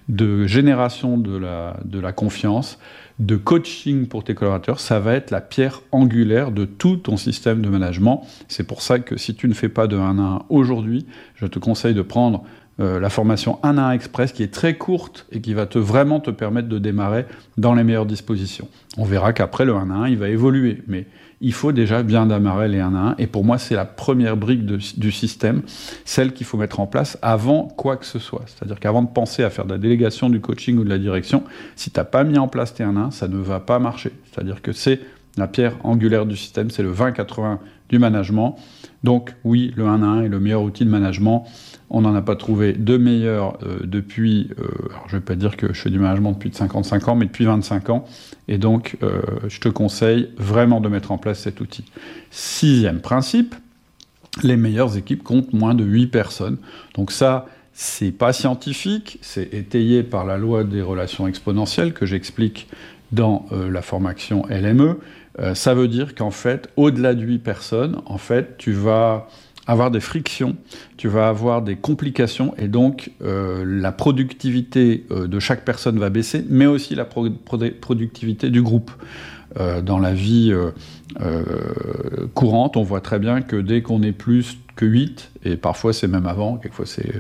de 0.09 0.47
génération 0.47 1.17
de 1.17 1.37
la, 1.37 1.77
de 1.85 1.99
la 1.99 2.13
confiance, 2.13 2.79
de 3.19 3.37
coaching 3.37 4.07
pour 4.07 4.25
tes 4.25 4.35
collaborateurs, 4.35 4.81
ça 4.81 4.99
va 4.99 5.15
être 5.15 5.31
la 5.31 5.41
pierre 5.41 5.83
angulaire 5.93 6.51
de 6.51 6.65
tout 6.65 6.97
ton 6.97 7.17
système 7.17 7.63
de 7.63 7.69
management. 7.69 8.23
C'est 8.49 8.67
pour 8.67 8.83
ça 8.83 8.99
que 8.99 9.17
si 9.17 9.35
tu 9.35 9.49
ne 9.49 9.55
fais 9.55 9.69
pas 9.69 9.87
de 9.87 9.97
1 9.97 10.19
à 10.19 10.23
1 10.23 10.43
aujourd'hui, 10.49 11.07
je 11.37 11.47
te 11.47 11.59
conseille 11.59 11.95
de 11.95 12.03
prendre 12.03 12.45
euh, 12.81 12.99
la 12.99 13.09
formation 13.09 13.61
1 13.63 13.79
à 13.79 13.83
1 13.83 13.93
Express 13.93 14.33
qui 14.33 14.43
est 14.43 14.53
très 14.53 14.77
courte 14.77 15.27
et 15.31 15.41
qui 15.41 15.55
va 15.55 15.67
te 15.67 15.79
vraiment 15.79 16.19
te 16.19 16.31
permettre 16.31 16.69
de 16.69 16.79
démarrer 16.79 17.27
dans 17.57 17.73
les 17.73 17.85
meilleures 17.85 18.07
dispositions. 18.07 18.69
On 18.97 19.05
verra 19.05 19.33
qu'après 19.33 19.65
le 19.65 19.75
1 19.75 19.91
à 19.91 19.95
1, 19.95 20.09
il 20.09 20.19
va 20.19 20.29
évoluer, 20.29 20.83
mais 20.89 21.07
il 21.45 21.53
faut 21.53 21.73
déjà 21.73 22.03
bien 22.03 22.25
démarrer 22.25 22.69
les 22.69 22.81
1 22.81 22.95
à 22.95 22.99
1. 23.11 23.15
Et 23.19 23.27
pour 23.27 23.45
moi, 23.45 23.59
c'est 23.59 23.75
la 23.75 23.85
première 23.85 24.35
brique 24.37 24.65
du 24.65 25.13
système, 25.13 25.61
celle 26.07 26.33
qu'il 26.33 26.47
faut 26.47 26.57
mettre 26.57 26.81
en 26.81 26.87
place 26.87 27.19
avant 27.21 27.69
quoi 27.69 27.99
que 27.99 28.07
ce 28.07 28.19
soit. 28.19 28.45
C'est-à-dire 28.47 28.81
qu'avant 28.81 29.03
de 29.03 29.11
penser 29.11 29.45
à 29.45 29.51
faire 29.51 29.67
de 29.67 29.73
la 29.73 29.79
délégation, 29.79 30.31
du 30.31 30.41
coaching 30.41 30.79
ou 30.79 30.85
de 30.85 30.89
la 30.89 30.97
direction, 30.99 31.45
si 31.77 31.91
tu 31.91 32.01
n'as 32.01 32.05
pas 32.05 32.25
mis 32.25 32.39
en 32.39 32.49
place 32.49 32.73
tes 32.73 32.83
1 32.83 32.97
à 32.97 33.01
1, 33.01 33.11
ça 33.11 33.29
ne 33.29 33.37
va 33.37 33.61
pas 33.61 33.79
marcher. 33.79 34.11
C'est-à-dire 34.33 34.63
que 34.63 34.73
c'est 34.73 35.01
la 35.37 35.47
pierre 35.47 35.77
angulaire 35.85 36.25
du 36.25 36.37
système, 36.37 36.71
c'est 36.71 36.83
le 36.83 36.95
20-80 36.95 37.59
du 37.91 37.99
management. 37.99 38.57
Donc 39.03 39.35
oui, 39.45 39.75
le 39.77 39.87
1 39.87 40.03
à 40.03 40.07
1 40.07 40.23
est 40.23 40.29
le 40.29 40.41
meilleur 40.41 40.63
outil 40.63 40.87
de 40.87 40.91
management. 40.91 41.45
On 41.91 42.01
n'en 42.01 42.15
a 42.15 42.23
pas 42.23 42.37
trouvé 42.37 42.73
de 42.73 42.97
meilleur 42.97 43.59
euh, 43.63 43.81
depuis, 43.85 44.51
euh, 44.59 44.65
alors 44.91 45.05
je 45.09 45.17
ne 45.17 45.21
vais 45.21 45.25
pas 45.25 45.35
dire 45.35 45.57
que 45.57 45.73
je 45.73 45.81
fais 45.81 45.91
du 45.91 45.99
management 45.99 46.33
depuis 46.33 46.51
de 46.51 46.55
55 46.55 47.09
ans, 47.09 47.15
mais 47.15 47.27
depuis 47.27 47.45
25 47.45 47.91
ans. 47.91 48.05
Et 48.49 48.59
donc, 48.59 48.97
euh, 49.03 49.21
je 49.49 49.61
te 49.61 49.69
conseille 49.69 50.31
vraiment 50.37 50.81
de 50.81 50.89
mettre 50.89 51.13
en 51.13 51.19
place 51.19 51.41
cet 51.41 51.61
outil. 51.61 51.85
Sixième 52.31 53.01
principe, 53.01 53.55
les 54.43 54.57
meilleures 54.57 54.97
équipes 54.97 55.23
comptent 55.23 55.53
moins 55.53 55.75
de 55.75 55.85
8 55.85 56.07
personnes. 56.09 56.57
Donc 56.95 57.13
ça, 57.13 57.47
c'est 57.75 58.13
pas 58.13 58.33
scientifique, 58.33 59.19
c'est 59.21 59.53
étayé 59.53 60.03
par 60.03 60.25
la 60.25 60.39
loi 60.39 60.65
des 60.65 60.83
relations 60.83 61.27
exponentielles 61.27 61.93
que 61.93 62.07
j'explique 62.07 62.69
dans 63.13 63.47
la 63.53 63.83
formation 63.83 64.45
LME. 64.49 64.99
ça 65.55 65.75
veut 65.75 65.87
dire 65.87 66.17
qu'en 66.17 66.33
fait, 66.33 66.69
au-delà 66.77 67.15
de 67.15 67.23
8 67.23 67.39
personnes, 67.39 68.01
en 68.07 68.19
fait, 68.19 68.57
tu 68.59 68.73
vas 68.73 69.29
avoir 69.67 69.91
des 69.91 70.01
frictions, 70.01 70.57
tu 70.97 71.09
vas 71.09 71.29
avoir 71.29 71.63
des 71.63 71.77
complications, 71.77 72.55
et 72.59 72.69
donc 72.69 73.13
euh, 73.23 73.65
la 73.67 73.93
productivité 73.93 75.07
euh, 75.11 75.27
de 75.27 75.39
chaque 75.39 75.65
personne 75.65 75.99
va 75.99 76.11
baisser, 76.11 76.45
mais 76.49 76.67
aussi 76.67 76.95
la 76.95 77.05
productivité 77.05 78.51
du 78.51 78.63
groupe. 78.63 78.91
Euh, 79.61 79.83
dans 79.83 80.01
la 80.01 80.15
vie 80.15 80.53
courante, 82.35 82.77
on 82.77 82.83
voit 82.83 83.01
très 83.01 83.21
bien 83.21 83.41
que 83.41 83.55
dès 83.55 83.83
qu'on 83.83 84.03
est 84.03 84.13
plus 84.13 84.59
que 84.75 84.85
8, 84.85 85.31
et 85.45 85.57
parfois 85.57 85.93
c'est 85.93 86.09
même 86.09 86.27
avant, 86.27 86.57
quelquefois 86.57 86.87
c'est 86.87 87.13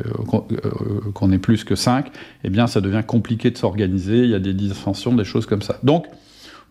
qu'on 1.15 1.31
est 1.31 1.39
plus 1.39 1.63
que 1.63 1.77
5, 1.77 2.11
eh 2.43 2.51
bien 2.51 2.67
ça 2.67 2.81
devient 2.81 3.03
compliqué 3.07 3.53
de 3.53 3.59
s'organiser, 3.59 4.25
il 4.25 4.31
y 4.31 4.35
a 4.35 4.41
des 4.41 4.55
dissensions, 4.55 5.15
des 5.15 5.25
choses 5.25 5.47
comme 5.47 5.63
ça. 5.63 5.79
Donc, 5.85 6.07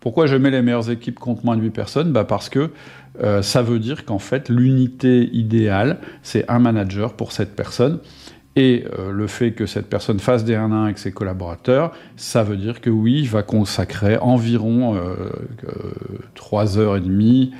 pourquoi 0.04 0.26
je 0.26 0.36
mets 0.36 0.50
les 0.50 0.60
meilleures 0.60 0.90
équipes 0.90 1.18
contre 1.18 1.46
moins 1.46 1.56
de 1.56 1.62
8 1.62 1.70
personnes? 1.70 2.12
Bah 2.12 2.24
Parce 2.24 2.50
que 2.50 2.68
euh, 3.22 3.40
ça 3.40 3.62
veut 3.62 3.78
dire 3.78 4.04
qu'en 4.04 4.18
fait, 4.18 4.50
l'unité 4.50 5.30
idéale, 5.32 5.96
c'est 6.22 6.44
un 6.50 6.58
manager 6.58 7.14
pour 7.14 7.32
cette 7.32 7.56
personne. 7.56 8.00
Et 8.54 8.84
euh, 8.98 9.12
le 9.12 9.26
fait 9.26 9.52
que 9.52 9.64
cette 9.64 9.88
personne 9.88 10.20
fasse 10.20 10.44
des 10.44 10.56
1 10.56 10.72
1 10.72 10.84
avec 10.84 10.98
ses 10.98 11.10
collaborateurs, 11.10 11.92
ça 12.16 12.42
veut 12.42 12.58
dire 12.58 12.82
que 12.82 12.90
oui, 12.90 13.20
il 13.20 13.30
va 13.30 13.42
consacrer 13.42 14.18
environ 14.18 14.94
euh, 14.94 15.30
3 16.34 16.78
heures 16.78 16.98
et 16.98 17.00
demie 17.00 17.54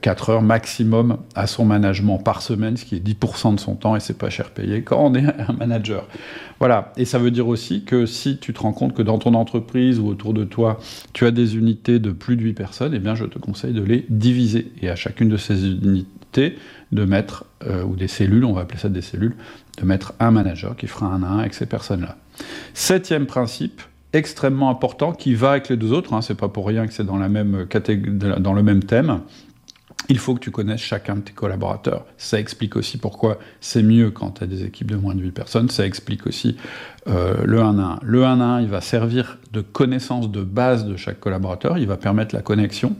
4 0.00 0.30
euh, 0.30 0.32
heures 0.32 0.42
maximum 0.42 1.18
à 1.34 1.46
son 1.46 1.64
management 1.64 2.18
par 2.18 2.42
semaine, 2.42 2.76
ce 2.76 2.84
qui 2.84 2.96
est 2.96 3.06
10% 3.06 3.54
de 3.54 3.60
son 3.60 3.74
temps 3.74 3.96
et 3.96 4.00
c'est 4.00 4.16
pas 4.16 4.30
cher 4.30 4.50
payé 4.50 4.82
quand 4.82 4.98
on 4.98 5.14
est 5.14 5.24
un 5.48 5.52
manager. 5.52 6.06
Voilà. 6.58 6.92
Et 6.96 7.04
ça 7.04 7.18
veut 7.18 7.30
dire 7.30 7.48
aussi 7.48 7.84
que 7.84 8.06
si 8.06 8.38
tu 8.38 8.52
te 8.52 8.60
rends 8.60 8.72
compte 8.72 8.94
que 8.94 9.02
dans 9.02 9.18
ton 9.18 9.34
entreprise 9.34 9.98
ou 9.98 10.08
autour 10.08 10.34
de 10.34 10.44
toi, 10.44 10.78
tu 11.12 11.26
as 11.26 11.30
des 11.30 11.56
unités 11.56 11.98
de 11.98 12.10
plus 12.10 12.36
de 12.36 12.42
8 12.42 12.54
personnes, 12.54 12.94
eh 12.94 12.98
bien 12.98 13.14
je 13.14 13.24
te 13.24 13.38
conseille 13.38 13.74
de 13.74 13.82
les 13.82 14.06
diviser 14.08 14.72
et 14.80 14.88
à 14.88 14.96
chacune 14.96 15.28
de 15.28 15.36
ces 15.36 15.66
unités 15.66 16.56
de 16.92 17.04
mettre, 17.04 17.44
euh, 17.66 17.84
ou 17.84 17.96
des 17.96 18.08
cellules, 18.08 18.44
on 18.44 18.52
va 18.52 18.62
appeler 18.62 18.78
ça 18.78 18.88
des 18.88 19.02
cellules, 19.02 19.34
de 19.78 19.84
mettre 19.84 20.14
un 20.20 20.30
manager 20.30 20.76
qui 20.76 20.86
fera 20.86 21.06
un 21.06 21.22
à 21.22 21.26
un 21.26 21.38
avec 21.40 21.54
ces 21.54 21.66
personnes-là. 21.66 22.16
Septième 22.72 23.26
principe, 23.26 23.82
extrêmement 24.12 24.70
important, 24.70 25.12
qui 25.12 25.34
va 25.34 25.52
avec 25.52 25.68
les 25.68 25.76
deux 25.76 25.92
autres, 25.92 26.14
hein, 26.14 26.22
c'est 26.22 26.36
pas 26.36 26.48
pour 26.48 26.66
rien 26.66 26.86
que 26.86 26.92
c'est 26.92 27.04
dans, 27.04 27.18
dans 27.18 28.52
le 28.52 28.62
même 28.62 28.82
thème, 28.84 29.20
il 30.08 30.18
faut 30.18 30.34
que 30.34 30.40
tu 30.40 30.50
connaisses 30.50 30.80
chacun 30.80 31.16
de 31.16 31.20
tes 31.20 31.32
collaborateurs. 31.32 32.06
Ça 32.16 32.40
explique 32.40 32.76
aussi 32.76 32.96
pourquoi 32.96 33.38
c'est 33.60 33.82
mieux 33.82 34.10
quand 34.10 34.30
tu 34.30 34.44
as 34.44 34.46
des 34.46 34.64
équipes 34.64 34.90
de 34.90 34.96
moins 34.96 35.14
de 35.14 35.20
8 35.20 35.32
personnes. 35.32 35.68
Ça 35.68 35.84
explique 35.84 36.26
aussi 36.26 36.56
euh, 37.08 37.44
le 37.44 37.60
1 37.60 37.78
à 37.78 37.82
1. 37.82 37.98
Le 38.02 38.24
1 38.24 38.40
à 38.40 38.44
1, 38.44 38.60
il 38.62 38.68
va 38.68 38.80
servir 38.80 39.38
de 39.52 39.60
connaissance 39.60 40.30
de 40.30 40.42
base 40.42 40.86
de 40.86 40.96
chaque 40.96 41.20
collaborateur. 41.20 41.76
Il 41.76 41.86
va 41.86 41.98
permettre 41.98 42.34
la 42.34 42.40
connexion. 42.40 42.96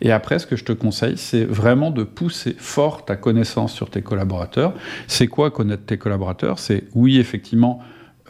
Et 0.00 0.12
après, 0.12 0.38
ce 0.38 0.46
que 0.46 0.54
je 0.54 0.64
te 0.64 0.72
conseille, 0.72 1.16
c'est 1.16 1.44
vraiment 1.44 1.90
de 1.90 2.04
pousser 2.04 2.54
fort 2.58 3.04
ta 3.04 3.16
connaissance 3.16 3.72
sur 3.72 3.90
tes 3.90 4.02
collaborateurs. 4.02 4.74
C'est 5.08 5.26
quoi 5.26 5.50
connaître 5.50 5.84
tes 5.84 5.98
collaborateurs? 5.98 6.60
C'est 6.60 6.84
oui, 6.94 7.18
effectivement, 7.18 7.80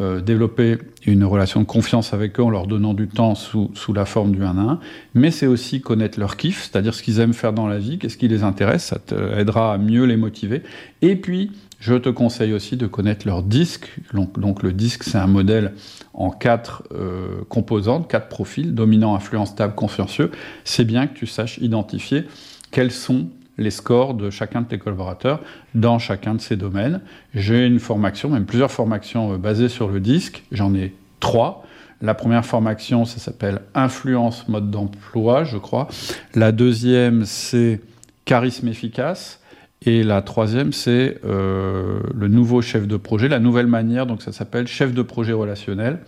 euh, 0.02 0.20
développer 0.20 0.78
une 1.06 1.24
relation 1.24 1.60
de 1.60 1.64
confiance 1.64 2.12
avec 2.12 2.38
eux 2.40 2.42
en 2.42 2.50
leur 2.50 2.66
donnant 2.66 2.92
du 2.92 3.08
temps 3.08 3.34
sous, 3.34 3.70
sous 3.74 3.92
la 3.92 4.04
forme 4.04 4.32
du 4.32 4.42
1 4.42 4.58
à 4.58 4.60
1, 4.60 4.80
mais 5.14 5.30
c'est 5.30 5.46
aussi 5.46 5.80
connaître 5.80 6.18
leur 6.18 6.36
kiff, 6.36 6.62
c'est-à-dire 6.62 6.92
ce 6.92 7.02
qu'ils 7.02 7.20
aiment 7.20 7.32
faire 7.32 7.52
dans 7.52 7.66
la 7.66 7.78
vie, 7.78 7.98
qu'est-ce 7.98 8.16
qui 8.16 8.28
les 8.28 8.42
intéresse, 8.42 8.84
ça 8.84 8.98
t'aidera 8.98 9.74
à 9.74 9.78
mieux 9.78 10.04
les 10.04 10.16
motiver. 10.16 10.62
Et 11.02 11.16
puis, 11.16 11.52
je 11.78 11.94
te 11.94 12.08
conseille 12.08 12.52
aussi 12.52 12.76
de 12.76 12.86
connaître 12.86 13.26
leur 13.26 13.42
disque. 13.42 13.96
Donc, 14.12 14.38
donc 14.38 14.62
le 14.62 14.72
disque, 14.72 15.02
c'est 15.02 15.18
un 15.18 15.26
modèle 15.26 15.72
en 16.14 16.30
quatre 16.30 16.84
euh, 16.92 17.42
composantes, 17.48 18.08
quatre 18.08 18.28
profils, 18.28 18.74
dominant, 18.74 19.14
influence, 19.14 19.50
stable, 19.50 19.74
consciencieux. 19.74 20.30
C'est 20.64 20.84
bien 20.84 21.06
que 21.06 21.14
tu 21.14 21.26
saches 21.26 21.58
identifier 21.58 22.24
quels 22.70 22.92
sont 22.92 23.28
les 23.58 23.70
scores 23.70 24.14
de 24.14 24.30
chacun 24.30 24.62
de 24.62 24.66
tes 24.66 24.78
collaborateurs 24.78 25.40
dans 25.74 25.98
chacun 25.98 26.34
de 26.34 26.40
ces 26.40 26.56
domaines. 26.56 27.00
J'ai 27.34 27.66
une 27.66 27.78
formation, 27.78 28.30
même 28.30 28.46
plusieurs 28.46 28.70
formations 28.70 29.34
euh, 29.34 29.36
basées 29.36 29.68
sur 29.68 29.88
le 29.88 30.00
disque. 30.00 30.44
J'en 30.52 30.74
ai 30.74 30.94
trois. 31.20 31.64
La 32.00 32.14
première 32.14 32.44
formation, 32.44 33.04
ça 33.04 33.18
s'appelle 33.18 33.60
Influence 33.74 34.48
mode 34.48 34.70
d'emploi, 34.70 35.44
je 35.44 35.56
crois. 35.56 35.88
La 36.34 36.50
deuxième, 36.50 37.24
c'est 37.24 37.80
Charisme 38.24 38.68
efficace. 38.68 39.40
Et 39.84 40.04
la 40.04 40.22
troisième, 40.22 40.72
c'est 40.72 41.18
euh, 41.24 42.00
le 42.14 42.28
nouveau 42.28 42.62
chef 42.62 42.86
de 42.86 42.96
projet, 42.96 43.28
la 43.28 43.40
nouvelle 43.40 43.66
manière, 43.66 44.06
donc 44.06 44.22
ça 44.22 44.30
s'appelle 44.30 44.68
chef 44.68 44.94
de 44.94 45.02
projet 45.02 45.32
relationnel, 45.32 45.98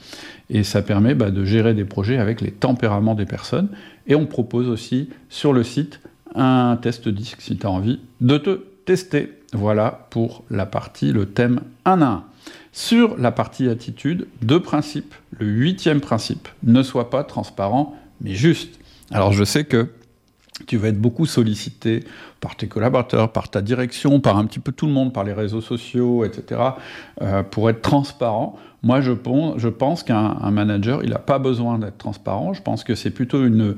et 0.49 0.63
ça 0.63 0.81
permet 0.81 1.15
bah, 1.15 1.33
de 1.33 1.45
gérer 1.45 1.75
des 1.75 1.85
projets 1.85 2.19
avec 2.19 2.41
les 2.41 2.53
tempéraments 2.53 3.17
des 3.17 3.27
personnes. 3.27 3.69
Et 4.07 4.15
on 4.15 4.27
propose 4.27 4.69
aussi 4.69 5.09
sur 5.29 5.53
le 5.53 5.65
site 5.65 6.01
un 6.35 6.77
test 6.81 7.09
disque 7.09 7.41
si 7.41 7.57
tu 7.57 7.67
as 7.67 7.71
envie 7.71 8.01
de 8.21 8.39
te 8.39 8.61
tester. 8.85 9.33
Voilà 9.53 10.07
pour 10.11 10.45
la 10.51 10.67
partie, 10.67 11.13
le 11.13 11.27
thème 11.27 11.61
1 11.85 12.03
à 12.03 12.07
1. 12.07 12.25
Sur 12.73 13.17
la 13.19 13.31
partie 13.31 13.69
attitude, 13.69 14.27
deux 14.43 14.61
principes. 14.61 15.15
Le 15.39 15.47
huitième 15.47 16.01
principe, 16.01 16.49
ne 16.65 16.83
sois 16.83 17.09
pas 17.09 17.23
transparent, 17.23 17.97
mais 18.21 18.35
juste. 18.35 18.81
Alors 19.13 19.33
je 19.33 19.45
sais 19.45 19.65
que 19.65 19.89
tu 20.67 20.77
vas 20.77 20.89
être 20.89 21.01
beaucoup 21.01 21.27
sollicité 21.27 22.05
par 22.41 22.57
tes 22.57 22.69
collaborateurs, 22.69 23.33
par 23.33 23.49
ta 23.49 23.61
direction, 23.61 24.21
par 24.21 24.37
un 24.37 24.45
petit 24.47 24.61
peu 24.61 24.73
tout 24.73 24.87
le 24.87 24.93
monde, 24.93 25.13
par 25.13 25.25
les 25.25 25.33
réseaux 25.33 25.61
sociaux, 25.61 26.25
etc., 26.25 26.61
euh, 27.23 27.43
pour 27.43 27.71
être 27.71 27.83
transparent. 27.83 28.59
Moi, 28.83 29.01
je 29.01 29.13
pense, 29.13 29.59
je 29.59 29.69
pense 29.69 30.03
qu'un 30.03 30.51
manager, 30.51 31.03
il 31.03 31.11
n'a 31.11 31.19
pas 31.19 31.39
besoin 31.39 31.79
d'être 31.79 31.99
transparent. 31.99 32.53
Je 32.53 32.63
pense 32.63 32.85
que 32.85 32.95
c'est 32.95 33.11
plutôt 33.11 33.45
une... 33.45 33.77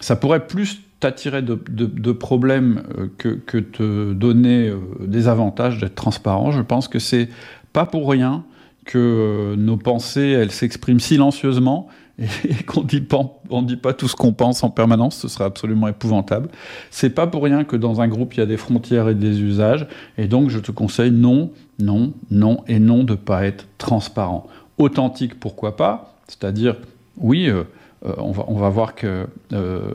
Ça 0.00 0.16
pourrait 0.16 0.46
plus 0.46 0.80
t'attirer 1.00 1.42
de, 1.42 2.12
problèmes 2.12 2.82
euh, 2.98 3.08
que, 3.18 3.28
que, 3.28 3.58
te 3.58 4.12
donner 4.12 4.68
euh, 4.68 4.78
des 5.00 5.28
avantages 5.28 5.78
d'être 5.78 5.94
transparent. 5.94 6.52
Je 6.52 6.60
pense 6.60 6.88
que 6.88 6.98
c'est 6.98 7.28
pas 7.72 7.86
pour 7.86 8.10
rien 8.10 8.44
que 8.84 9.54
nos 9.56 9.76
pensées, 9.76 10.30
elles 10.30 10.50
s'expriment 10.50 11.00
silencieusement 11.00 11.88
et 12.20 12.62
qu'on 12.66 12.82
dit 12.82 13.02
on 13.48 13.62
dit 13.62 13.76
pas 13.76 13.92
tout 13.92 14.08
ce 14.08 14.14
qu'on 14.14 14.32
pense 14.32 14.62
en 14.62 14.70
permanence, 14.70 15.16
ce 15.16 15.28
serait 15.28 15.44
absolument 15.44 15.88
épouvantable. 15.88 16.48
C'est 16.90 17.10
pas 17.10 17.26
pour 17.26 17.42
rien 17.42 17.64
que 17.64 17.76
dans 17.76 18.00
un 18.00 18.08
groupe 18.08 18.34
il 18.34 18.40
y 18.40 18.42
a 18.42 18.46
des 18.46 18.56
frontières 18.56 19.08
et 19.08 19.14
des 19.14 19.40
usages, 19.40 19.86
et 20.18 20.28
donc 20.28 20.50
je 20.50 20.58
te 20.58 20.70
conseille 20.70 21.10
non, 21.10 21.50
non, 21.78 22.12
non 22.30 22.62
et 22.68 22.78
non 22.78 23.04
de 23.04 23.14
pas 23.14 23.44
être 23.46 23.66
transparent. 23.78 24.46
Authentique, 24.78 25.38
pourquoi 25.38 25.76
pas? 25.76 26.14
C'est-à-dire, 26.28 26.76
oui, 27.16 27.48
euh, 27.48 27.54
euh, 27.60 27.64
on, 28.02 28.32
va, 28.32 28.44
on, 28.48 28.54
va, 28.54 28.68
voir 28.68 28.94
que 28.94 29.26
euh, 29.52 29.92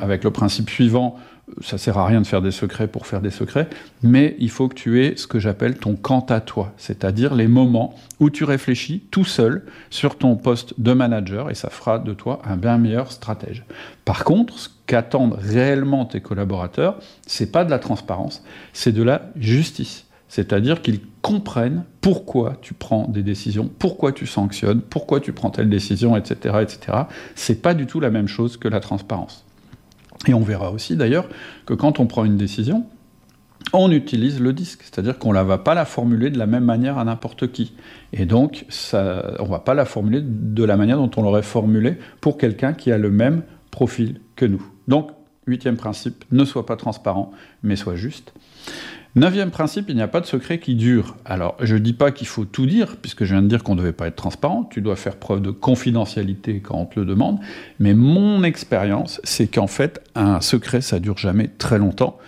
avec 0.00 0.22
le 0.24 0.30
principe 0.30 0.70
suivant, 0.70 1.16
ça 1.60 1.78
sert 1.78 1.98
à 1.98 2.06
rien 2.06 2.20
de 2.20 2.26
faire 2.26 2.42
des 2.42 2.50
secrets 2.50 2.88
pour 2.88 3.06
faire 3.06 3.20
des 3.20 3.30
secrets, 3.30 3.68
mais 4.02 4.34
il 4.38 4.50
faut 4.50 4.68
que 4.68 4.74
tu 4.74 5.04
aies 5.04 5.16
ce 5.16 5.26
que 5.26 5.38
j'appelle 5.38 5.76
ton 5.76 5.94
quant 5.94 6.24
à 6.28 6.40
toi, 6.40 6.72
c'est-à-dire 6.76 7.34
les 7.34 7.48
moments 7.48 7.94
où 8.20 8.30
tu 8.30 8.44
réfléchis 8.44 9.00
tout 9.10 9.24
seul 9.24 9.64
sur 9.90 10.16
ton 10.16 10.36
poste 10.36 10.74
de 10.78 10.92
manager 10.92 11.50
et 11.50 11.54
ça 11.54 11.70
fera 11.70 11.98
de 11.98 12.14
toi 12.14 12.40
un 12.44 12.56
bien 12.56 12.78
meilleur 12.78 13.12
stratège. 13.12 13.64
Par 14.04 14.24
contre, 14.24 14.58
ce 14.58 14.68
qu'attendent 14.86 15.38
réellement 15.38 16.06
tes 16.06 16.20
collaborateurs, 16.20 16.98
c'est 17.26 17.52
pas 17.52 17.64
de 17.64 17.70
la 17.70 17.78
transparence, 17.78 18.42
c'est 18.72 18.92
de 18.92 19.02
la 19.02 19.30
justice. 19.36 20.03
C'est-à-dire 20.34 20.82
qu'ils 20.82 20.98
comprennent 21.22 21.84
pourquoi 22.00 22.58
tu 22.60 22.74
prends 22.74 23.06
des 23.06 23.22
décisions, 23.22 23.70
pourquoi 23.78 24.10
tu 24.10 24.26
sanctionnes, 24.26 24.80
pourquoi 24.80 25.20
tu 25.20 25.32
prends 25.32 25.50
telle 25.50 25.70
décision, 25.70 26.16
etc., 26.16 26.56
etc. 26.60 26.98
C'est 27.36 27.62
pas 27.62 27.72
du 27.72 27.86
tout 27.86 28.00
la 28.00 28.10
même 28.10 28.26
chose 28.26 28.56
que 28.56 28.66
la 28.66 28.80
transparence. 28.80 29.44
Et 30.26 30.34
on 30.34 30.40
verra 30.40 30.72
aussi 30.72 30.96
d'ailleurs 30.96 31.28
que 31.66 31.74
quand 31.74 32.00
on 32.00 32.06
prend 32.06 32.24
une 32.24 32.36
décision, 32.36 32.84
on 33.72 33.92
utilise 33.92 34.40
le 34.40 34.52
disque, 34.52 34.80
c'est-à-dire 34.82 35.20
qu'on 35.20 35.32
ne 35.32 35.40
va 35.40 35.58
pas 35.58 35.74
la 35.74 35.84
formuler 35.84 36.30
de 36.30 36.38
la 36.38 36.46
même 36.46 36.64
manière 36.64 36.98
à 36.98 37.04
n'importe 37.04 37.52
qui. 37.52 37.72
Et 38.12 38.26
donc, 38.26 38.66
on 38.92 38.96
ne 38.96 39.48
va 39.48 39.60
pas 39.60 39.74
la 39.74 39.84
formuler 39.84 40.20
de 40.20 40.64
la 40.64 40.76
manière 40.76 40.96
dont 40.96 41.12
on 41.16 41.22
l'aurait 41.22 41.44
formulée 41.44 41.96
pour 42.20 42.38
quelqu'un 42.38 42.72
qui 42.72 42.90
a 42.90 42.98
le 42.98 43.12
même 43.12 43.44
profil 43.70 44.20
que 44.34 44.46
nous. 44.46 44.66
Donc, 44.88 45.12
huitième 45.46 45.76
principe, 45.76 46.24
ne 46.32 46.44
sois 46.44 46.66
pas 46.66 46.74
transparent, 46.74 47.30
mais 47.62 47.76
sois 47.76 47.94
juste. 47.94 48.34
Neuvième 49.16 49.52
principe, 49.52 49.90
il 49.90 49.94
n'y 49.94 50.02
a 50.02 50.08
pas 50.08 50.20
de 50.20 50.26
secret 50.26 50.58
qui 50.58 50.74
dure. 50.74 51.14
Alors, 51.24 51.56
je 51.60 51.74
ne 51.74 51.78
dis 51.78 51.92
pas 51.92 52.10
qu'il 52.10 52.26
faut 52.26 52.44
tout 52.44 52.66
dire, 52.66 52.96
puisque 52.96 53.22
je 53.22 53.32
viens 53.32 53.42
de 53.42 53.46
dire 53.46 53.62
qu'on 53.62 53.76
ne 53.76 53.80
devait 53.80 53.92
pas 53.92 54.08
être 54.08 54.16
transparent, 54.16 54.64
tu 54.64 54.80
dois 54.80 54.96
faire 54.96 55.14
preuve 55.14 55.40
de 55.40 55.52
confidentialité 55.52 56.58
quand 56.58 56.78
on 56.78 56.86
te 56.86 56.98
le 56.98 57.06
demande, 57.06 57.38
mais 57.78 57.94
mon 57.94 58.42
expérience, 58.42 59.20
c'est 59.22 59.46
qu'en 59.46 59.68
fait, 59.68 60.02
un 60.16 60.40
secret, 60.40 60.80
ça 60.80 60.98
dure 60.98 61.16
jamais 61.16 61.46
très 61.46 61.78
longtemps, 61.78 62.18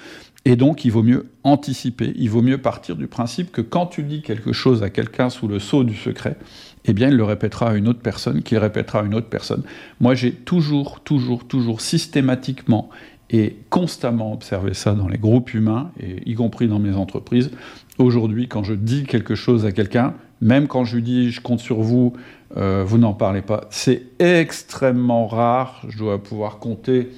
et 0.45 0.55
donc 0.55 0.85
il 0.85 0.93
vaut 0.93 1.03
mieux 1.03 1.27
anticiper, 1.43 2.13
il 2.15 2.31
vaut 2.31 2.41
mieux 2.41 2.59
partir 2.59 2.95
du 2.95 3.09
principe 3.09 3.51
que 3.51 3.63
quand 3.63 3.87
tu 3.87 4.05
dis 4.05 4.23
quelque 4.23 4.53
chose 4.53 4.85
à 4.85 4.91
quelqu'un 4.91 5.29
sous 5.29 5.49
le 5.49 5.59
sceau 5.59 5.83
du 5.83 5.97
secret, 5.97 6.37
eh 6.85 6.93
bien, 6.93 7.09
il 7.09 7.17
le 7.17 7.25
répétera 7.25 7.71
à 7.71 7.75
une 7.75 7.89
autre 7.89 7.99
personne, 7.99 8.45
qui 8.45 8.55
le 8.55 8.61
répétera 8.61 9.01
à 9.01 9.05
une 9.05 9.15
autre 9.15 9.29
personne. 9.29 9.65
Moi, 9.99 10.15
j'ai 10.15 10.31
toujours, 10.31 11.01
toujours, 11.01 11.49
toujours 11.49 11.81
systématiquement 11.81 12.91
et 13.31 13.57
constamment 13.71 14.33
observé 14.33 14.75
ça 14.75 14.93
dans 14.93 15.09
les 15.09 15.19
groupes 15.19 15.55
humains, 15.55 15.91
et 16.01 16.29
y 16.29 16.35
compris 16.35 16.69
dans 16.69 16.79
mes 16.79 16.95
entreprises. 16.95 17.51
Aujourd'hui, 17.99 18.49
quand 18.49 18.63
je 18.63 18.75
dis 18.75 19.05
quelque 19.05 19.35
chose 19.35 19.65
à 19.65 19.73
quelqu'un, 19.73 20.15
même 20.41 20.69
quand 20.69 20.85
je 20.85 20.97
lui 20.97 21.03
dis 21.03 21.31
je 21.31 21.41
compte 21.41 21.61
sur 21.61 21.81
vous, 21.81 22.13
euh, 22.57 22.85
vous 22.87 22.99
n'en 22.99 23.15
parlez 23.15 23.43
pas, 23.43 23.67
c'est 23.71 24.03
extrêmement 24.19 25.27
rare. 25.27 25.83
Je 25.89 25.99
dois 25.99 26.23
pouvoir 26.23 26.59
compter 26.59 27.09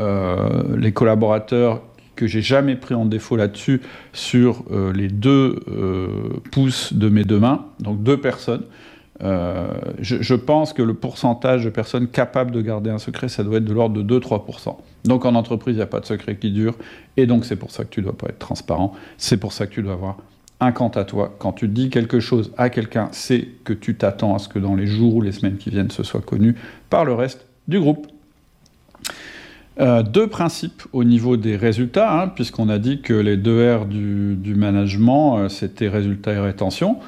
euh, 0.00 0.76
les 0.76 0.92
collaborateurs 0.92 1.82
que 2.14 2.26
j'ai 2.26 2.42
jamais 2.42 2.76
pris 2.76 2.94
en 2.94 3.04
défaut 3.04 3.36
là-dessus 3.36 3.80
sur 4.12 4.64
euh, 4.70 4.92
les 4.92 5.08
deux 5.08 5.60
pouces 6.52 6.92
de 6.92 7.08
mes 7.08 7.24
deux 7.24 7.38
mains, 7.38 7.66
donc 7.80 8.02
deux 8.02 8.20
personnes. 8.20 8.64
Je, 9.20 10.22
je, 10.22 10.34
pense 10.34 10.72
que 10.72 10.82
le 10.82 10.94
pourcentage 10.94 11.64
de 11.64 11.70
personnes 11.70 12.06
capables 12.06 12.52
de 12.52 12.60
garder 12.60 12.90
un 12.90 12.98
secret, 12.98 13.28
ça 13.28 13.42
doit 13.42 13.58
être 13.58 13.64
de 13.64 13.72
l'ordre 13.72 14.00
de 14.00 14.18
2-3%. 14.18 14.76
Donc 15.04 15.24
en 15.24 15.34
entreprise, 15.34 15.74
il 15.74 15.78
n'y 15.78 15.82
a 15.82 15.86
pas 15.86 16.00
de 16.00 16.06
secret 16.06 16.36
qui 16.36 16.52
dure, 16.52 16.76
et 17.16 17.26
donc 17.26 17.44
c'est 17.44 17.56
pour 17.56 17.70
ça 17.70 17.84
que 17.84 17.90
tu 17.90 18.00
ne 18.00 18.04
dois 18.04 18.16
pas 18.16 18.28
être 18.28 18.38
transparent, 18.38 18.94
c'est 19.16 19.38
pour 19.38 19.52
ça 19.52 19.66
que 19.66 19.72
tu 19.72 19.82
dois 19.82 19.94
avoir 19.94 20.18
un 20.60 20.72
quant 20.72 20.88
à 20.88 21.04
toi. 21.04 21.34
Quand 21.38 21.52
tu 21.52 21.68
dis 21.68 21.90
quelque 21.90 22.20
chose 22.20 22.52
à 22.56 22.70
quelqu'un, 22.70 23.08
c'est 23.12 23.48
que 23.64 23.72
tu 23.72 23.94
t'attends 23.94 24.34
à 24.34 24.38
ce 24.38 24.48
que 24.48 24.58
dans 24.58 24.74
les 24.74 24.86
jours 24.86 25.16
ou 25.16 25.22
les 25.22 25.32
semaines 25.32 25.56
qui 25.56 25.70
viennent, 25.70 25.90
ce 25.90 26.02
soit 26.02 26.20
connu 26.20 26.56
par 26.90 27.04
le 27.04 27.14
reste 27.14 27.46
du 27.68 27.78
groupe. 27.78 28.06
Euh, 29.80 30.02
deux 30.02 30.26
principes 30.26 30.82
au 30.92 31.04
niveau 31.04 31.36
des 31.36 31.54
résultats, 31.54 32.20
hein, 32.20 32.28
puisqu'on 32.28 32.68
a 32.68 32.80
dit 32.80 33.00
que 33.00 33.14
les 33.14 33.36
deux 33.36 33.76
R 33.76 33.86
du, 33.86 34.34
du 34.34 34.56
management, 34.56 35.38
euh, 35.38 35.48
c'était 35.48 35.88
résultat 35.88 36.32
et 36.32 36.40
rétention. 36.40 36.98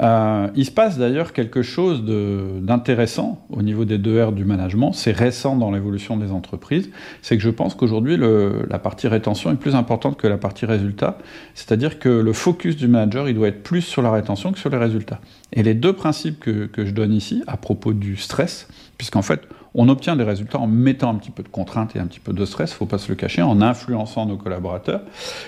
Euh, 0.00 0.48
il 0.54 0.64
se 0.64 0.70
passe 0.70 0.96
d'ailleurs 0.96 1.32
quelque 1.32 1.62
chose 1.62 2.04
d'intéressant 2.04 3.44
au 3.50 3.62
niveau 3.62 3.84
des 3.84 3.98
deux 3.98 4.22
R 4.22 4.32
du 4.32 4.44
management, 4.44 4.92
c'est 4.92 5.12
récent 5.12 5.56
dans 5.56 5.72
l'évolution 5.72 6.16
des 6.16 6.30
entreprises, 6.30 6.90
c'est 7.20 7.36
que 7.36 7.42
je 7.42 7.50
pense 7.50 7.74
qu'aujourd'hui 7.74 8.16
la 8.16 8.78
partie 8.78 9.08
rétention 9.08 9.50
est 9.50 9.56
plus 9.56 9.74
importante 9.74 10.16
que 10.16 10.28
la 10.28 10.38
partie 10.38 10.66
résultat, 10.66 11.18
c'est-à-dire 11.54 11.98
que 11.98 12.08
le 12.08 12.32
focus 12.32 12.76
du 12.76 12.86
manager 12.86 13.28
il 13.28 13.34
doit 13.34 13.48
être 13.48 13.62
plus 13.62 13.82
sur 13.82 14.02
la 14.02 14.12
rétention 14.12 14.52
que 14.52 14.58
sur 14.58 14.70
les 14.70 14.78
résultats. 14.78 15.20
Et 15.52 15.62
les 15.62 15.74
deux 15.74 15.92
principes 15.92 16.38
que, 16.38 16.66
que 16.66 16.84
je 16.84 16.92
donne 16.92 17.12
ici 17.12 17.42
à 17.46 17.56
propos 17.56 17.92
du 17.92 18.16
stress, 18.16 18.68
puisqu'en 18.98 19.22
fait 19.22 19.42
on 19.74 19.88
obtient 19.88 20.16
des 20.16 20.24
résultats 20.24 20.58
en 20.58 20.66
mettant 20.66 21.10
un 21.10 21.16
petit 21.16 21.30
peu 21.30 21.42
de 21.42 21.48
contrainte 21.48 21.96
et 21.96 21.98
un 21.98 22.06
petit 22.06 22.20
peu 22.20 22.32
de 22.32 22.44
stress, 22.44 22.72
faut 22.72 22.86
pas 22.86 22.98
se 22.98 23.08
le 23.08 23.16
cacher, 23.16 23.42
en 23.42 23.60
influençant 23.60 24.26
nos 24.26 24.36
collaborateurs, 24.36 25.02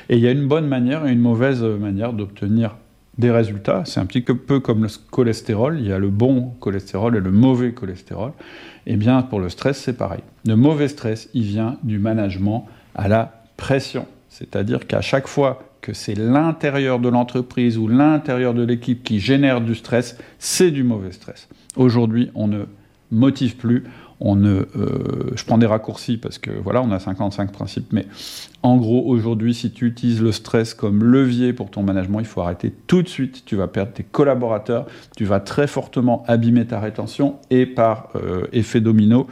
et 0.09 0.17
il 0.17 0.23
y 0.23 0.27
a 0.27 0.33
une 0.33 0.49
bonne 0.49 0.67
manière 0.67 1.07
et 1.07 1.13
une 1.13 1.21
mauvaise 1.21 1.63
manière 1.63 2.13
d'obtenir 2.13 2.77
des 3.21 3.31
résultats. 3.31 3.83
C'est 3.85 4.01
un 4.01 4.07
petit 4.07 4.23
peu 4.23 4.59
comme 4.59 4.83
le 4.83 4.89
cholestérol. 5.11 5.79
Il 5.79 5.87
y 5.87 5.93
a 5.93 5.99
le 5.99 6.11
bon 6.11 6.55
cholestérol 6.59 7.17
et 7.17 7.21
le 7.21 7.31
mauvais 7.31 7.73
cholestérol. 7.73 8.33
Et 8.87 8.95
eh 8.95 8.97
bien, 8.97 9.23
pour 9.23 9.39
le 9.39 9.49
stress, 9.49 9.79
c'est 9.79 9.97
pareil. 9.97 10.23
Le 10.47 10.57
mauvais 10.57 10.89
stress, 10.89 11.29
il 11.35 11.45
vient 11.45 11.77
du 11.83 11.99
management 11.99 12.67
à 12.95 13.07
la 13.09 13.45
pression. 13.57 14.07
C'est-à-dire 14.31 14.87
qu'à 14.87 15.03
chaque 15.03 15.29
fois 15.29 15.63
que 15.81 15.93
c'est 15.93 16.15
l'intérieur 16.15 16.99
de 16.99 17.09
l'entreprise 17.09 17.79
ou 17.79 17.89
l'intérieur 17.89 18.55
de 18.55 18.65
l'équipe 18.65 19.03
qui 19.03 19.21
génère 19.21 19.61
du 19.61 19.75
stress, 19.75 20.19
c'est 20.39 20.71
du 20.71 20.83
mauvais 20.83 21.13
stress. 21.13 21.49
Aujourd'hui, 21.77 22.31
on 22.35 22.49
ne 22.49 22.65
motive 23.11 23.57
plus, 23.57 23.85
ne, 24.21 24.67
je 25.35 25.45
prends 25.45 25.59
des 25.59 25.67
raccourcis 25.67 26.17
parce 26.17 26.39
que 26.39 26.51
voilà, 26.51 26.83
on 26.83 26.91
a 26.91 26.99
55 26.99 27.53
principes, 27.53 27.93
mais 27.93 28.07
en 28.63 28.77
gros, 28.77 29.07
aujourd'hui, 29.07 29.55
si 29.55 29.71
tu 29.71 29.87
utilises 29.87 30.23
le 30.23 30.33
stress 30.33 30.75
comme 30.75 31.03
levier 31.05 31.53
pour 31.53 31.71
ton 31.71 31.83
management, 31.83 32.21
il 32.21 32.27
faut 32.27 32.41
arrêter 32.41 32.73
tout 32.87 33.03
de 33.03 33.09
suite. 33.09 33.45
Tu 33.47 33.57
vas 33.57 33.67
perdre 33.67 33.93
tes 33.93 34.05
collaborateurs, 34.05 34.87
tu 35.17 35.25
vas 35.25 35.41
très 35.41 35.67
fortement 35.67 36.25
abîmer 36.29 36.67
ta 36.67 36.81
rétention 36.81 37.37
et 37.51 37.67
par 37.67 38.11
effet 38.53 38.81
domino, 38.81 39.27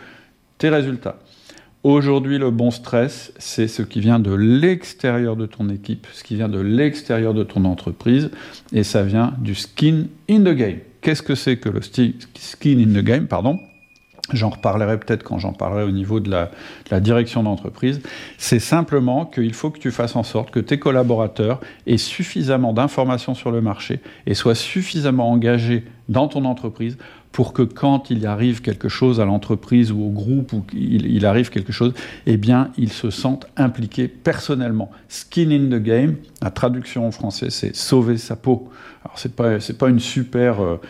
tes 0.56 0.70
résultats. 0.70 1.18
Aujourd'hui, 1.84 2.38
le 2.38 2.50
bon 2.50 2.72
stress, 2.72 3.32
c'est 3.38 3.68
ce 3.68 3.82
qui 3.82 4.00
vient 4.00 4.18
de 4.18 4.34
l'extérieur 4.34 5.36
de 5.36 5.46
ton 5.46 5.68
équipe, 5.68 6.08
ce 6.12 6.24
qui 6.24 6.34
vient 6.34 6.48
de 6.48 6.58
l'extérieur 6.58 7.34
de 7.34 7.44
ton 7.44 7.64
entreprise, 7.64 8.30
et 8.72 8.82
ça 8.82 9.04
vient 9.04 9.32
du 9.38 9.54
skin 9.54 10.06
in 10.28 10.40
the 10.40 10.54
game. 10.56 10.78
Qu'est-ce 11.00 11.22
que 11.22 11.36
c'est 11.36 11.56
que 11.58 11.68
le 11.68 11.80
skin 11.80 12.78
in 12.78 13.00
the 13.00 13.04
game 13.04 13.28
Pardon? 13.28 13.58
J'en 14.32 14.50
reparlerai 14.50 14.98
peut-être 14.98 15.22
quand 15.22 15.38
j'en 15.38 15.52
parlerai 15.52 15.84
au 15.84 15.90
niveau 15.90 16.20
de 16.20 16.30
la, 16.30 16.50
la 16.90 17.00
direction 17.00 17.42
d'entreprise. 17.42 18.00
C'est 18.36 18.58
simplement 18.58 19.24
qu'il 19.24 19.54
faut 19.54 19.70
que 19.70 19.78
tu 19.78 19.90
fasses 19.90 20.16
en 20.16 20.22
sorte 20.22 20.50
que 20.50 20.60
tes 20.60 20.78
collaborateurs 20.78 21.60
aient 21.86 21.96
suffisamment 21.96 22.72
d'informations 22.72 23.34
sur 23.34 23.50
le 23.50 23.60
marché 23.60 24.00
et 24.26 24.34
soient 24.34 24.54
suffisamment 24.54 25.30
engagés 25.30 25.84
dans 26.08 26.28
ton 26.28 26.44
entreprise 26.44 26.98
pour 27.32 27.52
que 27.52 27.62
quand 27.62 28.10
il 28.10 28.26
arrive 28.26 28.62
quelque 28.62 28.88
chose 28.88 29.20
à 29.20 29.24
l'entreprise 29.24 29.92
ou 29.92 30.02
au 30.02 30.10
groupe 30.10 30.52
ou 30.52 30.64
il, 30.72 31.24
arrive 31.26 31.50
quelque 31.50 31.72
chose, 31.72 31.92
eh 32.26 32.36
bien, 32.36 32.70
ils 32.76 32.92
se 32.92 33.10
sentent 33.10 33.46
impliqués 33.56 34.08
personnellement. 34.08 34.90
Skin 35.08 35.50
in 35.50 35.68
the 35.68 35.82
game, 35.82 36.16
la 36.42 36.50
traduction 36.50 37.06
en 37.06 37.10
français, 37.10 37.50
c'est 37.50 37.76
sauver 37.76 38.16
sa 38.16 38.36
peau. 38.36 38.70
Alors, 39.04 39.18
c'est 39.18 39.34
pas, 39.34 39.60
c'est 39.60 39.78
pas 39.78 39.88
une 39.88 40.00
super, 40.00 40.62
euh, 40.62 40.80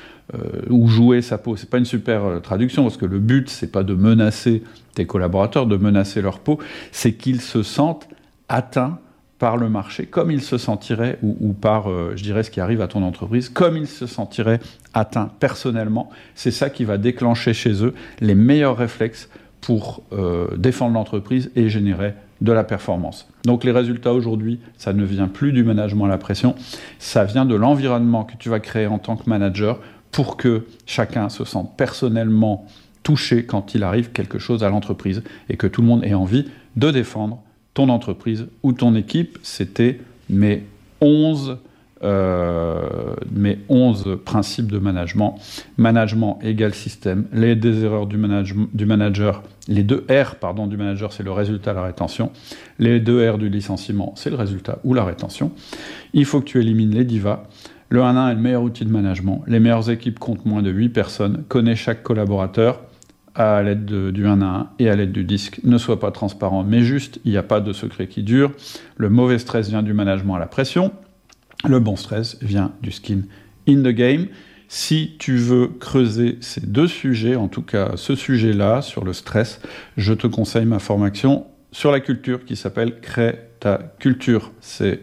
ou 0.68 0.88
jouer 0.88 1.22
sa 1.22 1.38
peau, 1.38 1.56
c'est 1.56 1.70
pas 1.70 1.78
une 1.78 1.84
super 1.84 2.24
euh, 2.24 2.40
traduction, 2.40 2.82
parce 2.82 2.96
que 2.96 3.06
le 3.06 3.18
but, 3.18 3.48
c'est 3.48 3.72
pas 3.72 3.82
de 3.82 3.94
menacer 3.94 4.62
tes 4.94 5.06
collaborateurs, 5.06 5.66
de 5.66 5.76
menacer 5.76 6.20
leur 6.20 6.40
peau, 6.40 6.58
c'est 6.92 7.14
qu'ils 7.14 7.40
se 7.40 7.62
sentent 7.62 8.08
atteints 8.48 8.98
par 9.38 9.56
le 9.56 9.68
marché, 9.68 10.06
comme 10.06 10.30
il 10.30 10.42
se 10.42 10.58
sentirait, 10.58 11.18
ou, 11.22 11.52
par, 11.52 11.88
euh, 11.88 12.12
je 12.16 12.22
dirais, 12.22 12.42
ce 12.42 12.50
qui 12.50 12.60
arrive 12.60 12.80
à 12.80 12.88
ton 12.88 13.02
entreprise, 13.04 13.48
comme 13.48 13.76
il 13.76 13.86
se 13.86 14.06
sentirait 14.06 14.58
atteint 14.94 15.30
personnellement. 15.38 16.10
C'est 16.34 16.50
ça 16.50 16.70
qui 16.70 16.84
va 16.84 16.98
déclencher 16.98 17.54
chez 17.54 17.84
eux 17.84 17.94
les 18.20 18.34
meilleurs 18.34 18.76
réflexes 18.76 19.28
pour 19.60 20.02
euh, 20.12 20.48
défendre 20.56 20.94
l'entreprise 20.94 21.50
et 21.54 21.68
générer 21.68 22.14
de 22.40 22.52
la 22.52 22.64
performance. 22.64 23.28
Donc 23.44 23.64
les 23.64 23.72
résultats 23.72 24.12
aujourd'hui, 24.12 24.60
ça 24.76 24.92
ne 24.92 25.04
vient 25.04 25.28
plus 25.28 25.52
du 25.52 25.64
management 25.64 26.04
à 26.04 26.08
la 26.08 26.18
pression, 26.18 26.54
ça 26.98 27.24
vient 27.24 27.44
de 27.44 27.54
l'environnement 27.54 28.24
que 28.24 28.34
tu 28.38 28.48
vas 28.48 28.60
créer 28.60 28.86
en 28.86 28.98
tant 28.98 29.16
que 29.16 29.28
manager 29.28 29.80
pour 30.12 30.36
que 30.36 30.66
chacun 30.86 31.28
se 31.28 31.44
sente 31.44 31.76
personnellement 31.76 32.66
touché 33.02 33.44
quand 33.44 33.74
il 33.74 33.84
arrive 33.84 34.10
quelque 34.12 34.38
chose 34.38 34.62
à 34.64 34.68
l'entreprise 34.68 35.22
et 35.48 35.56
que 35.56 35.66
tout 35.66 35.80
le 35.80 35.86
monde 35.86 36.04
ait 36.04 36.14
envie 36.14 36.46
de 36.76 36.90
défendre 36.90 37.42
ton 37.74 37.88
entreprise 37.88 38.46
ou 38.62 38.72
ton 38.72 38.94
équipe. 38.94 39.38
C'était 39.42 40.00
mes 40.28 40.64
11, 41.00 41.58
euh, 42.02 43.14
mes 43.32 43.60
11 43.68 44.18
principes 44.24 44.70
de 44.70 44.78
management. 44.78 45.38
Management 45.76 46.38
égale 46.42 46.74
système. 46.74 47.26
Les 47.32 47.56
deux 47.56 47.84
erreurs 47.84 48.08
manager, 48.86 49.42
les 49.68 49.84
deux 49.84 50.04
R 50.10 50.36
pardon, 50.36 50.66
du 50.66 50.76
manager, 50.76 51.12
c'est 51.12 51.22
le 51.22 51.32
résultat, 51.32 51.72
la 51.72 51.82
rétention. 51.82 52.32
Les 52.78 53.00
deux 53.00 53.30
R 53.30 53.38
du 53.38 53.48
licenciement, 53.48 54.12
c'est 54.16 54.30
le 54.30 54.36
résultat 54.36 54.80
ou 54.84 54.92
la 54.92 55.04
rétention. 55.04 55.52
Il 56.12 56.24
faut 56.24 56.40
que 56.40 56.46
tu 56.46 56.60
élimines 56.60 56.94
les 56.94 57.04
divas. 57.04 57.44
Le 57.90 58.00
1-1 58.00 58.30
est 58.30 58.34
le 58.34 58.40
meilleur 58.40 58.62
outil 58.62 58.84
de 58.84 58.90
management. 58.90 59.42
Les 59.46 59.60
meilleures 59.60 59.90
équipes 59.90 60.18
comptent 60.18 60.44
moins 60.44 60.62
de 60.62 60.70
8 60.70 60.90
personnes. 60.90 61.44
Connais 61.48 61.76
chaque 61.76 62.02
collaborateur 62.02 62.82
à 63.34 63.62
l'aide 63.62 63.86
du 63.86 64.26
1 64.26 64.42
à 64.42 64.44
1 64.44 64.70
et 64.78 64.90
à 64.90 64.96
l'aide 64.96 65.12
du 65.12 65.24
disque. 65.24 65.60
Ne 65.64 65.78
sois 65.78 65.98
pas 65.98 66.10
transparent, 66.10 66.64
mais 66.64 66.82
juste, 66.82 67.20
il 67.24 67.30
n'y 67.30 67.38
a 67.38 67.42
pas 67.42 67.60
de 67.60 67.72
secret 67.72 68.06
qui 68.08 68.22
dure. 68.22 68.52
Le 68.96 69.08
mauvais 69.08 69.38
stress 69.38 69.68
vient 69.68 69.82
du 69.82 69.94
management 69.94 70.34
à 70.34 70.38
la 70.38 70.46
pression. 70.46 70.92
Le 71.66 71.80
bon 71.80 71.96
stress 71.96 72.36
vient 72.42 72.72
du 72.82 72.90
skin 72.90 73.22
in 73.68 73.82
the 73.82 73.94
game. 73.94 74.26
Si 74.68 75.16
tu 75.18 75.36
veux 75.36 75.68
creuser 75.68 76.36
ces 76.40 76.60
deux 76.60 76.88
sujets, 76.88 77.36
en 77.36 77.48
tout 77.48 77.62
cas 77.62 77.92
ce 77.96 78.14
sujet-là, 78.14 78.82
sur 78.82 79.04
le 79.04 79.14
stress, 79.14 79.62
je 79.96 80.12
te 80.12 80.26
conseille 80.26 80.66
ma 80.66 80.78
formation 80.78 81.46
sur 81.72 81.90
la 81.90 82.00
culture 82.00 82.44
qui 82.44 82.54
s'appelle 82.54 83.00
Crée 83.00 83.38
ta 83.60 83.78
culture. 83.98 84.52
C'est 84.60 85.00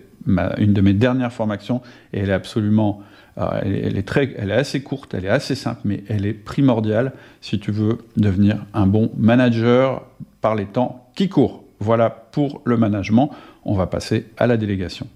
une 0.58 0.74
de 0.74 0.82
mes 0.82 0.94
dernières 0.94 1.34
formations 1.34 1.82
et 2.14 2.20
elle 2.20 2.30
est 2.30 2.34
absolument 2.34 3.02
elle, 3.38 3.98
est 3.98 4.08
très, 4.08 4.34
elle 4.38 4.52
est 4.52 4.56
assez 4.56 4.82
courte, 4.82 5.14
elle 5.14 5.26
est 5.26 5.30
assez 5.30 5.56
simple, 5.56 5.82
mais 5.84 6.04
elle 6.08 6.26
est 6.26 6.34
primordiale 6.34 7.12
si 7.42 7.60
tu 7.60 7.72
veux 7.72 7.98
devenir 8.16 8.66
un 8.74 8.88
bon 8.88 9.12
manager 9.18 10.06
par 10.42 10.56
les 10.56 10.66
temps 10.66 11.10
qui 11.16 11.28
courent. 11.28 11.64
Voilà 11.80 12.10
pour 12.10 12.62
le 12.66 12.78
management. 12.78 13.32
On 13.66 13.76
va 13.76 13.88
passer 13.88 14.28
à 14.38 14.48
la 14.48 14.56
délégation. 14.58 15.08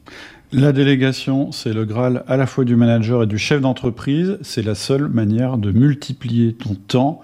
La 0.51 0.71
délégation, 0.71 1.51
c'est 1.51 1.73
le 1.73 1.85
Graal 1.85 2.23
à 2.27 2.35
la 2.35 2.47
fois 2.47 2.65
du 2.65 2.75
manager 2.75 3.23
et 3.23 3.27
du 3.27 3.37
chef 3.37 3.61
d'entreprise. 3.61 4.39
C'est 4.41 4.63
la 4.63 4.75
seule 4.75 5.07
manière 5.07 5.57
de 5.57 5.71
multiplier 5.71 6.53
ton 6.53 6.73
temps 6.73 7.21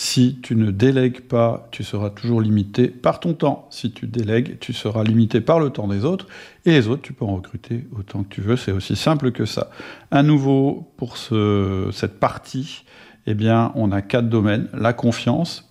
si 0.00 0.38
tu 0.40 0.54
ne 0.54 0.70
délègues 0.70 1.22
pas, 1.22 1.66
tu 1.72 1.82
seras 1.82 2.10
toujours 2.10 2.40
limité 2.40 2.86
par 2.86 3.18
ton 3.18 3.34
temps. 3.34 3.66
Si 3.72 3.90
tu 3.90 4.06
délègues, 4.06 4.56
tu 4.60 4.72
seras 4.72 5.02
limité 5.02 5.40
par 5.40 5.58
le 5.58 5.70
temps 5.70 5.88
des 5.88 6.04
autres. 6.04 6.28
Et 6.64 6.70
les 6.70 6.86
autres, 6.86 7.02
tu 7.02 7.12
peux 7.12 7.24
en 7.24 7.34
recruter 7.34 7.84
autant 7.98 8.22
que 8.22 8.32
tu 8.32 8.40
veux. 8.40 8.56
C'est 8.56 8.70
aussi 8.70 8.94
simple 8.94 9.32
que 9.32 9.44
ça. 9.44 9.72
À 10.12 10.22
nouveau, 10.22 10.88
pour 10.98 11.16
cette 11.16 12.20
partie, 12.20 12.84
eh 13.26 13.34
bien, 13.34 13.72
on 13.74 13.90
a 13.90 14.00
quatre 14.00 14.28
domaines. 14.28 14.68
La 14.72 14.92
confiance. 14.92 15.68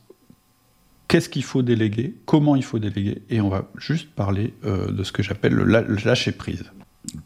Qu'est-ce 1.08 1.30
qu'il 1.30 1.46
faut 1.46 1.62
déléguer? 1.62 2.13
Comment 2.26 2.58
il 2.58 2.66
faut 2.66 2.80
déléguer? 2.80 3.22
Et 3.30 3.40
on 3.40 3.48
va 3.48 3.70
juste 3.78 4.10
parler 4.10 4.54
euh, 4.66 4.92
de 4.92 5.04
ce 5.04 5.13
que 5.13 5.24
j'appelle 5.24 5.54
le 5.54 5.63
lâcher 6.04 6.34
prise. 6.34 6.66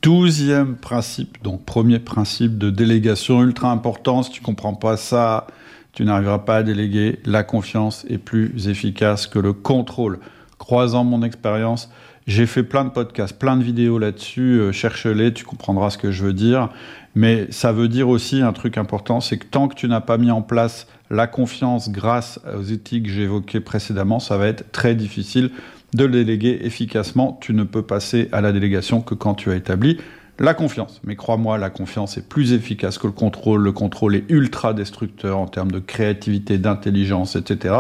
Douzième 0.04 0.76
principe, 0.76 1.42
donc 1.42 1.66
premier 1.66 1.98
principe 1.98 2.60
de 2.60 2.70
délégation 2.70 3.42
ultra 3.42 3.72
important. 3.72 4.22
Si 4.22 4.30
tu 4.30 4.42
comprends 4.42 4.76
pas 4.76 4.98
ça, 4.98 5.48
tu 5.94 6.04
n'arriveras 6.06 6.40
pas 6.40 6.58
à 6.58 6.64
déléguer. 6.64 7.20
La 7.26 7.44
confiance 7.44 8.06
est 8.10 8.18
plus 8.18 8.68
efficace 8.68 9.28
que 9.28 9.40
le 9.40 9.54
contrôle. 9.54 10.20
Croisant 10.58 11.04
mon 11.04 11.24
expérience, 11.24 11.90
j'ai 12.28 12.46
fait 12.46 12.64
plein 12.64 12.86
de 12.86 12.90
podcasts, 12.90 13.38
plein 13.38 13.58
de 13.58 13.64
vidéos 13.64 13.98
là-dessus. 13.98 14.60
Euh, 14.60 14.72
cherche-les, 14.72 15.34
tu 15.34 15.44
comprendras 15.44 15.90
ce 15.90 15.98
que 15.98 16.12
je 16.12 16.24
veux 16.24 16.34
dire. 16.34 16.70
Mais 17.16 17.48
ça 17.50 17.74
veut 17.74 17.88
dire 17.88 18.08
aussi 18.08 18.42
un 18.42 18.54
truc 18.54 18.78
important, 18.78 19.20
c'est 19.20 19.38
que 19.38 19.46
tant 19.46 19.68
que 19.68 19.76
tu 19.76 19.88
n'as 19.88 20.00
pas 20.00 20.18
mis 20.18 20.32
en 20.32 20.42
place 20.42 20.88
la 21.10 21.28
confiance 21.28 21.92
grâce 21.92 22.40
aux 22.58 22.64
éthiques 22.64 23.06
que 23.06 23.12
j'évoquais 23.12 23.60
précédemment, 23.60 24.20
ça 24.20 24.38
va 24.38 24.48
être 24.48 24.72
très 24.72 24.96
difficile 24.96 25.52
de 25.94 26.06
le 26.06 26.12
déléguer 26.12 26.60
efficacement. 26.64 27.38
Tu 27.42 27.54
ne 27.54 27.64
peux 27.64 27.82
passer 27.82 28.30
à 28.32 28.40
la 28.40 28.54
délégation 28.54 29.02
que 29.02 29.14
quand 29.14 29.34
tu 29.34 29.52
as 29.52 29.56
établi 29.56 29.98
la 30.39 30.54
confiance. 30.54 31.02
Mais 31.04 31.15
crois-moi, 31.15 31.58
la 31.58 31.70
confiance 31.70 32.17
est 32.17 32.28
plus 32.28 32.54
efficace 32.54 32.98
que 32.98 33.08
le 33.08 33.13
contrôle. 33.13 33.62
Le 33.62 33.72
contrôle 33.72 34.15
est 34.15 34.26
ultra 34.30 34.74
destructeur 34.74 35.38
en 35.38 35.48
termes 35.48 35.72
de 35.72 35.80
créativité, 35.80 36.58
d'intelligence, 36.58 37.36
etc. 37.36 37.76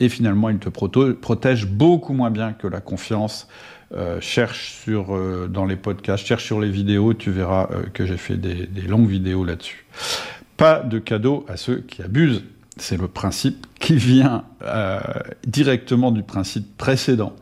Et 0.00 0.08
finalement, 0.08 0.48
il 0.48 0.58
te 0.58 0.68
protège 0.68 1.66
beaucoup 1.66 2.12
moins 2.12 2.30
bien 2.30 2.52
que 2.52 2.66
la 2.66 2.80
confiance. 2.80 3.48
Euh, 3.94 4.20
cherche 4.20 4.72
sur 4.82 5.14
euh, 5.14 5.46
dans 5.48 5.64
les 5.64 5.76
podcasts, 5.76 6.26
cherche 6.26 6.44
sur 6.44 6.60
les 6.60 6.70
vidéos, 6.70 7.14
tu 7.14 7.30
verras 7.30 7.68
euh, 7.70 7.84
que 7.94 8.04
j'ai 8.04 8.16
fait 8.16 8.36
des, 8.36 8.66
des, 8.66 8.82
longues 8.82 9.08
vidéos 9.08 9.44
là-dessus. 9.44 9.86
Pas 10.56 10.80
de 10.80 10.98
cadeau 10.98 11.46
à 11.48 11.56
ceux 11.56 11.82
qui 11.82 12.02
abusent. 12.02 12.42
C'est 12.78 13.00
le 13.00 13.06
principe 13.06 13.64
qui 13.78 13.94
vient 13.96 14.44
directement 15.46 16.10
du 16.10 16.22
principe 16.22 16.76
précédent. 16.76 17.34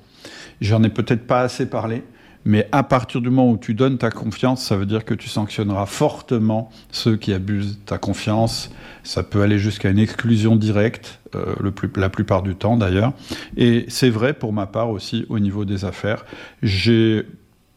J'en 0.61 0.83
ai 0.85 0.91
peut-être 0.91 1.27
pas 1.27 1.41
assez 1.41 1.67
parlé, 1.67 2.05
mais 2.45 2.69
à 2.73 2.83
partir 2.83 3.21
du 3.21 3.31
moment 3.31 3.51
où 3.51 3.57
tu 3.57 3.75
donnes 3.75 3.99
ta 3.99 4.11
confiance, 4.11 4.63
ça 4.63 4.77
veut 4.77 4.87
dire 4.87 5.05
que 5.05 5.15
tu 5.15 5.29
sanctionneras 5.29 5.87
fortement 5.87 6.71
ceux 6.91 7.17
qui 7.17 7.33
abusent 7.33 7.79
ta 7.87 7.99
confiance. 7.99 8.71
Ça 9.03 9.23
peut 9.23 9.43
aller 9.43 9.59
jusqu'à 9.59 9.91
une 9.91 9.99
exclusion 9.99 10.57
directe, 10.57 11.21
euh, 11.35 11.55
la 11.97 12.11
plupart 12.11 12.43
du 12.43 12.55
temps 12.55 12.77
d'ailleurs. 12.77 13.13
Et 13.57 13.87
c'est 13.89 14.11
vrai 14.11 14.35
pour 14.35 14.53
ma 14.53 14.67
part 14.67 14.91
aussi 14.91 15.25
au 15.29 15.39
niveau 15.39 15.65
des 15.65 15.85
affaires. 15.85 16.25
J'ai 16.63 17.27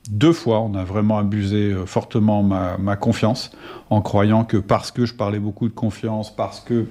deux 0.09 0.33
fois, 0.33 0.61
on 0.61 0.73
a 0.75 0.83
vraiment 0.83 1.17
abusé 1.17 1.71
euh, 1.71 1.85
fortement 1.85 2.43
ma, 2.43 2.77
ma, 2.77 2.95
confiance 2.95 3.51
en 3.89 4.01
croyant 4.01 4.45
que 4.45 4.57
parce 4.57 4.91
que 4.91 5.05
je 5.05 5.13
parlais 5.13 5.39
beaucoup 5.39 5.67
de 5.67 5.73
confiance, 5.73 6.33
parce 6.33 6.59
que 6.59 6.85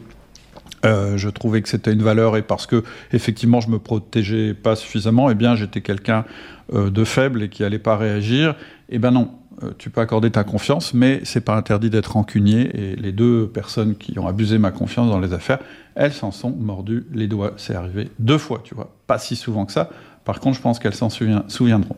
euh, 0.86 1.16
je 1.16 1.28
trouvais 1.28 1.62
que 1.62 1.68
c'était 1.68 1.92
une 1.92 2.02
valeur 2.02 2.36
et 2.36 2.42
parce 2.42 2.66
que 2.66 2.82
effectivement 3.12 3.60
je 3.60 3.68
me 3.68 3.78
protégeais 3.78 4.54
pas 4.54 4.76
suffisamment, 4.76 5.30
eh 5.30 5.34
bien 5.34 5.54
j'étais 5.56 5.80
quelqu'un 5.80 6.24
euh, 6.72 6.90
de 6.90 7.04
faible 7.04 7.42
et 7.42 7.48
qui 7.48 7.64
allait 7.64 7.78
pas 7.78 7.96
réagir. 7.96 8.54
Eh 8.88 8.98
ben 8.98 9.10
non, 9.10 9.30
euh, 9.62 9.70
tu 9.78 9.90
peux 9.90 10.00
accorder 10.00 10.30
ta 10.30 10.44
confiance, 10.44 10.94
mais 10.94 11.20
c'est 11.24 11.40
pas 11.40 11.56
interdit 11.56 11.90
d'être 11.90 12.12
rancunier. 12.12 12.70
Et 12.74 12.96
les 12.96 13.12
deux 13.12 13.48
personnes 13.48 13.96
qui 13.96 14.18
ont 14.18 14.26
abusé 14.26 14.58
ma 14.58 14.70
confiance 14.70 15.10
dans 15.10 15.20
les 15.20 15.32
affaires, 15.32 15.58
elles 15.94 16.12
s'en 16.12 16.30
sont 16.30 16.50
mordues 16.50 17.06
les 17.12 17.26
doigts. 17.26 17.54
C'est 17.56 17.74
arrivé 17.74 18.10
deux 18.18 18.38
fois, 18.38 18.60
tu 18.62 18.74
vois, 18.74 18.92
pas 19.06 19.18
si 19.18 19.36
souvent 19.36 19.64
que 19.64 19.72
ça. 19.72 19.90
Par 20.24 20.40
contre, 20.40 20.56
je 20.56 20.62
pense 20.62 20.78
qu'elles 20.78 20.94
s'en 20.94 21.08
souviendront. 21.08 21.96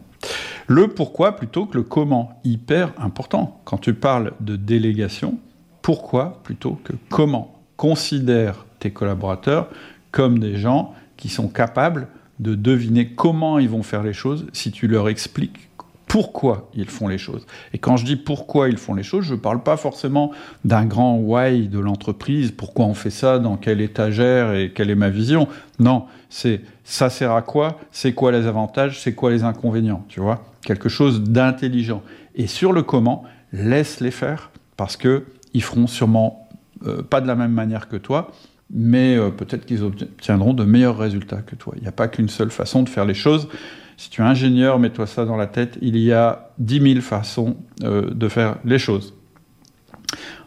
Le 0.67 0.89
pourquoi 0.89 1.37
plutôt 1.37 1.65
que 1.67 1.79
le 1.79 1.83
comment, 1.83 2.41
hyper 2.45 2.93
important. 2.99 3.61
Quand 3.65 3.79
tu 3.79 3.95
parles 3.95 4.33
de 4.41 4.57
délégation, 4.57 5.39
pourquoi 5.81 6.43
plutôt 6.45 6.79
que 6.85 6.93
comment? 7.09 7.55
Considère 7.77 8.67
tes 8.79 8.91
collaborateurs 8.91 9.69
comme 10.11 10.39
des 10.39 10.57
gens 10.57 10.95
qui 11.17 11.29
sont 11.29 11.49
capables 11.49 12.09
de 12.39 12.55
deviner 12.55 13.09
comment 13.09 13.59
ils 13.59 13.69
vont 13.69 13.83
faire 13.83 14.03
les 14.03 14.13
choses 14.13 14.47
si 14.53 14.71
tu 14.71 14.87
leur 14.87 15.09
expliques 15.09 15.69
pourquoi 16.09 16.71
ils 16.75 16.89
font 16.89 17.07
les 17.07 17.19
choses. 17.19 17.47
Et 17.75 17.79
quand 17.79 17.97
je 17.97 18.05
dis 18.05 18.17
pourquoi 18.17 18.71
ils 18.71 18.79
font 18.79 18.95
les 18.95 19.03
choses, 19.03 19.27
je 19.27 19.35
ne 19.35 19.39
parle 19.39 19.63
pas 19.63 19.77
forcément 19.77 20.33
d'un 20.65 20.87
grand 20.87 21.19
why 21.19 21.69
de 21.69 21.79
l'entreprise, 21.79 22.51
pourquoi 22.51 22.87
on 22.87 22.95
fait 22.95 23.11
ça, 23.11 23.39
dans 23.39 23.57
quelle 23.57 23.81
étagère 23.81 24.55
et 24.55 24.73
quelle 24.73 24.91
est 24.91 24.95
ma 24.97 25.11
vision. 25.11 25.49
Non, 25.79 26.07
c'est 26.31 26.63
ça 26.83 27.11
sert 27.11 27.33
à 27.33 27.43
quoi, 27.43 27.79
c'est 27.93 28.15
quoi 28.15 28.33
les 28.33 28.47
avantages, 28.47 29.01
c'est 29.01 29.15
quoi 29.15 29.31
les 29.31 29.45
inconvénients, 29.45 30.05
tu 30.09 30.21
vois 30.21 30.43
Quelque 30.63 30.89
chose 30.89 31.23
d'intelligent. 31.23 32.03
Et 32.35 32.47
sur 32.47 32.73
le 32.73 32.83
comment, 32.83 33.25
laisse-les 33.53 34.11
faire, 34.11 34.51
parce 34.77 34.97
que 34.97 35.27
ils 35.53 35.63
feront 35.63 35.87
sûrement 35.87 36.49
euh, 36.87 37.03
pas 37.03 37.21
de 37.21 37.27
la 37.27 37.35
même 37.35 37.53
manière 37.53 37.89
que 37.89 37.97
toi, 37.97 38.33
mais 38.71 39.17
euh, 39.17 39.31
peut-être 39.31 39.67
qu'ils 39.67 39.83
obtiendront 39.83 40.55
de 40.55 40.65
meilleurs 40.65 40.99
résultats 40.99 41.43
que 41.43 41.57
toi. 41.57 41.75
Il 41.77 41.83
n'y 41.83 41.89
a 41.89 41.93
pas 41.93 42.09
qu'une 42.09 42.29
seule 42.29 42.51
façon 42.51 42.83
de 42.83 42.89
faire 42.89 43.05
les 43.05 43.15
choses. 43.15 43.49
Si 43.97 44.11
tu 44.11 44.21
es 44.21 44.25
ingénieur, 44.25 44.79
mets-toi 44.79 45.07
ça 45.07 45.25
dans 45.25 45.37
la 45.37 45.47
tête, 45.47 45.79
il 45.81 45.97
y 45.97 46.13
a 46.13 46.51
10 46.59 46.93
000 46.95 47.01
façons 47.01 47.57
euh, 47.83 48.11
de 48.11 48.29
faire 48.29 48.57
les 48.65 48.79
choses. 48.79 49.15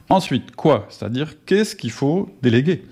Ensuite, 0.10 0.55
quoi? 0.55 0.88
C'est-à-dire, 0.89 1.36
qu'est-ce 1.45 1.75
qu'il 1.75 1.91
faut 1.91 2.29
déléguer? 2.41 2.84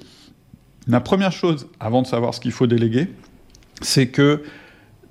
La 0.87 1.01
première 1.01 1.31
chose, 1.31 1.67
avant 1.79 2.01
de 2.01 2.07
savoir 2.07 2.33
ce 2.33 2.39
qu'il 2.39 2.51
faut 2.51 2.67
déléguer, 2.67 3.09
c'est 3.81 4.07
que 4.07 4.43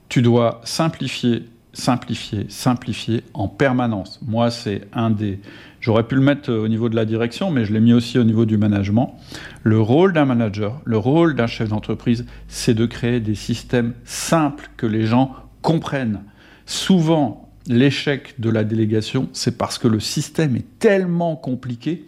tu 0.09 0.22
dois 0.22 0.61
simplifier 0.64 1.44
simplifier, 1.79 2.47
simplifier 2.49 3.23
en 3.35 3.47
permanence. 3.47 4.19
Moi, 4.27 4.51
c'est 4.51 4.88
un 4.93 5.11
des... 5.11 5.38
J'aurais 5.81 6.03
pu 6.03 6.17
le 6.17 6.21
mettre 6.21 6.53
au 6.53 6.67
niveau 6.67 6.88
de 6.88 6.97
la 6.97 7.05
direction, 7.05 7.53
mais 7.53 7.64
je 7.64 7.73
l'ai 7.73 7.81
mis 7.81 7.93
aussi 7.93 8.19
au 8.19 8.25
niveau 8.25 8.47
du 8.47 8.59
management. 8.59 9.17
Le 9.62 9.81
rôle 9.81 10.12
d'un 10.12 10.25
manager, 10.25 10.81
le 10.85 10.99
rôle 10.99 11.37
d'un 11.37 11.47
chef 11.47 11.69
d'entreprise, 11.69 12.27
c'est 12.49 12.75
de 12.75 12.85
créer 12.85 13.21
des 13.21 13.37
systèmes 13.37 13.95
simples 14.05 14.71
que 14.77 14.87
les 14.87 15.07
gens 15.07 15.37
comprennent. 15.62 16.23
Souvent, 16.67 17.49
l'échec 17.69 18.35
de 18.41 18.51
la 18.51 18.64
délégation, 18.64 19.29
c'est 19.33 19.57
parce 19.57 19.79
que 19.79 19.87
le 19.87 20.01
système 20.01 20.57
est 20.57 20.79
tellement 20.81 21.37
compliqué 21.37 22.05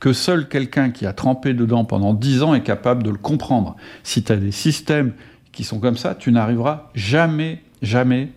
que 0.00 0.12
seul 0.12 0.48
quelqu'un 0.48 0.90
qui 0.90 1.06
a 1.06 1.12
trempé 1.12 1.54
dedans 1.54 1.84
pendant 1.84 2.12
dix 2.12 2.42
ans 2.42 2.54
est 2.54 2.64
capable 2.64 3.04
de 3.04 3.10
le 3.10 3.18
comprendre. 3.18 3.76
Si 4.02 4.24
tu 4.24 4.32
as 4.32 4.36
des 4.36 4.50
systèmes 4.50 5.12
qui 5.52 5.62
sont 5.62 5.78
comme 5.78 5.96
ça, 5.96 6.16
tu 6.16 6.32
n'arriveras 6.32 6.90
jamais, 6.94 7.62
jamais 7.82 8.32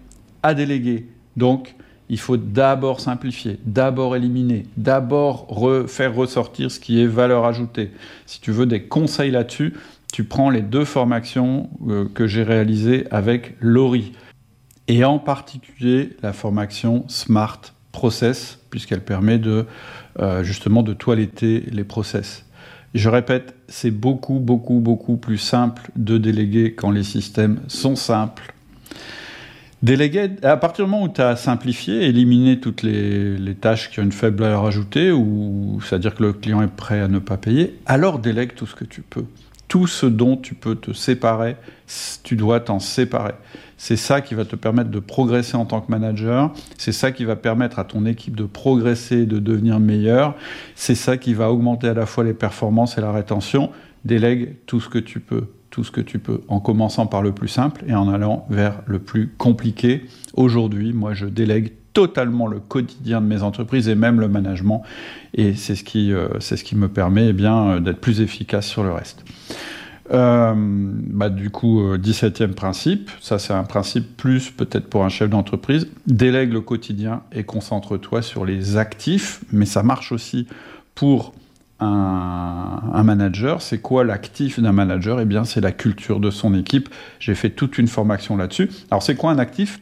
à 0.45 0.53
déléguer. 0.53 1.07
Donc, 1.37 1.73
il 2.07 2.19
faut 2.19 2.37
d'abord 2.37 2.99
simplifier, 2.99 3.59
d'abord 3.65 4.15
éliminer, 4.15 4.67
d'abord 4.77 5.47
faire 5.87 6.13
ressortir 6.13 6.69
ce 6.69 6.79
qui 6.79 7.01
est 7.01 7.07
valeur 7.07 7.45
ajoutée. 7.45 7.89
Si 8.27 8.39
tu 8.39 8.51
veux 8.51 8.67
des 8.67 8.83
conseils 8.83 9.31
là-dessus, 9.31 9.73
tu 10.13 10.23
prends 10.23 10.51
les 10.51 10.61
deux 10.61 10.85
formations 10.85 11.67
euh, 11.87 12.05
que 12.13 12.27
j'ai 12.27 12.43
réalisées 12.43 13.07
avec 13.09 13.55
Laurie. 13.59 14.11
Et 14.87 15.03
en 15.03 15.17
particulier 15.17 16.15
la 16.21 16.31
formation 16.31 17.05
Smart 17.07 17.61
Process, 17.91 18.59
puisqu'elle 18.69 19.03
permet 19.03 19.39
de 19.39 19.65
euh, 20.19 20.43
justement 20.43 20.83
de 20.83 20.93
toiletter 20.93 21.63
les 21.71 21.83
process. 21.83 22.45
Je 22.93 23.09
répète, 23.09 23.55
c'est 23.67 23.89
beaucoup, 23.89 24.37
beaucoup, 24.37 24.79
beaucoup 24.79 25.17
plus 25.17 25.39
simple 25.39 25.89
de 25.95 26.19
déléguer 26.19 26.75
quand 26.75 26.91
les 26.91 27.03
systèmes 27.03 27.61
sont 27.67 27.95
simples 27.95 28.53
Déléguer, 29.85 30.31
à 30.41 30.57
partir 30.57 30.85
du 30.85 30.89
moment 30.89 31.03
où 31.03 31.09
tu 31.09 31.21
as 31.21 31.35
simplifié, 31.35 32.05
éliminé 32.05 32.59
toutes 32.59 32.81
les, 32.81 33.53
tâches 33.53 33.91
qui 33.91 33.99
ont 33.99 34.03
une 34.03 34.11
faible 34.11 34.41
valeur 34.41 34.65
ajoutée, 34.65 35.11
ou 35.11 35.79
c'est-à-dire 35.79 36.15
que 36.15 36.23
le 36.23 36.33
client 36.33 36.63
est 36.63 36.75
prêt 36.75 37.01
à 37.01 37.07
ne 37.07 37.19
pas 37.19 37.37
payer, 37.37 37.77
alors 37.85 38.17
délègue 38.17 38.55
tout 38.55 38.65
ce 38.65 38.73
que 38.73 38.83
tu 38.83 39.03
peux. 39.03 39.25
Tout 39.67 39.85
ce 39.85 40.07
dont 40.07 40.37
tu 40.37 40.55
peux 40.55 40.73
te 40.73 40.91
séparer, 40.91 41.55
tu 42.23 42.35
dois 42.35 42.61
t'en 42.61 42.79
séparer. 42.79 43.35
C'est 43.77 43.95
ça 43.95 44.21
qui 44.21 44.33
va 44.33 44.43
te 44.43 44.55
permettre 44.55 44.89
de 44.89 44.97
progresser 44.97 45.55
en 45.55 45.65
tant 45.65 45.81
que 45.81 45.91
manager, 45.91 46.51
c'est 46.79 46.91
ça 46.91 47.11
qui 47.11 47.23
va 47.23 47.35
permettre 47.35 47.77
à 47.77 47.83
ton 47.83 48.07
équipe 48.07 48.35
de 48.35 48.45
progresser, 48.45 49.27
de 49.27 49.37
devenir 49.37 49.79
meilleure, 49.79 50.33
c'est 50.73 50.95
ça 50.95 51.17
qui 51.17 51.35
va 51.35 51.51
augmenter 51.51 51.89
à 51.89 51.93
la 51.93 52.07
fois 52.07 52.23
les 52.23 52.33
performances 52.33 52.97
et 52.97 53.01
la 53.01 53.11
rétention. 53.11 53.69
Délègue 54.03 54.55
tout 54.65 54.79
ce 54.79 54.89
que 54.89 54.97
tu 54.97 55.19
peux 55.19 55.45
tout 55.75 55.83
ce 55.83 55.91
que 55.91 55.99
tu 55.99 56.19
peux, 56.19 56.39
en 56.47 56.61
commençant 56.61 57.05
par 57.05 57.21
le 57.21 57.33
plus 57.33 57.49
simple 57.49 57.83
et 57.85 57.93
en 57.93 58.07
allant 58.07 58.45
vers 58.49 58.81
le 58.85 58.99
plus 58.99 59.27
compliqué. 59.37 60.05
Aujourd'hui, 60.33 60.93
moi, 60.93 61.13
je 61.13 61.25
délègue 61.25 61.73
totalement 61.91 62.47
le 62.47 62.61
quotidien 62.61 63.19
de 63.19 63.25
mes 63.25 63.43
entreprises 63.43 63.89
et 63.89 63.95
même 63.95 64.21
le 64.21 64.29
management, 64.29 64.83
et 65.33 65.53
c'est 65.53 65.75
ce 65.75 65.83
qui, 65.83 66.13
euh, 66.13 66.29
c'est 66.39 66.55
ce 66.55 66.63
qui 66.63 66.77
me 66.77 66.87
permet 66.87 67.27
eh 67.27 67.33
bien, 67.33 67.67
euh, 67.67 67.79
d'être 67.81 67.99
plus 67.99 68.21
efficace 68.21 68.65
sur 68.65 68.83
le 68.83 68.93
reste. 68.93 69.25
Euh, 70.13 70.53
bah, 70.55 71.29
du 71.29 71.49
coup, 71.49 71.81
17e 71.97 72.53
principe, 72.53 73.11
ça 73.19 73.37
c'est 73.37 73.53
un 73.53 73.65
principe 73.65 74.15
plus 74.15 74.51
peut-être 74.51 74.87
pour 74.87 75.03
un 75.03 75.09
chef 75.09 75.29
d'entreprise, 75.29 75.89
délègue 76.07 76.53
le 76.53 76.61
quotidien 76.61 77.23
et 77.33 77.43
concentre-toi 77.43 78.21
sur 78.21 78.45
les 78.45 78.77
actifs, 78.77 79.41
mais 79.51 79.65
ça 79.65 79.83
marche 79.83 80.13
aussi 80.13 80.47
pour 80.93 81.33
un, 81.79 83.03
manager, 83.03 83.61
c'est 83.61 83.79
quoi 83.79 84.03
l'actif 84.03 84.59
d'un 84.59 84.71
manager? 84.71 85.19
Eh 85.19 85.25
bien, 85.25 85.43
c'est 85.43 85.61
la 85.61 85.71
culture 85.71 86.19
de 86.19 86.31
son 86.31 86.53
équipe. 86.53 86.89
J'ai 87.19 87.35
fait 87.35 87.49
toute 87.49 87.77
une 87.77 87.87
formation 87.87 88.37
là-dessus. 88.37 88.69
Alors, 88.91 89.03
c'est 89.03 89.15
quoi 89.15 89.31
un 89.31 89.39
actif? 89.39 89.79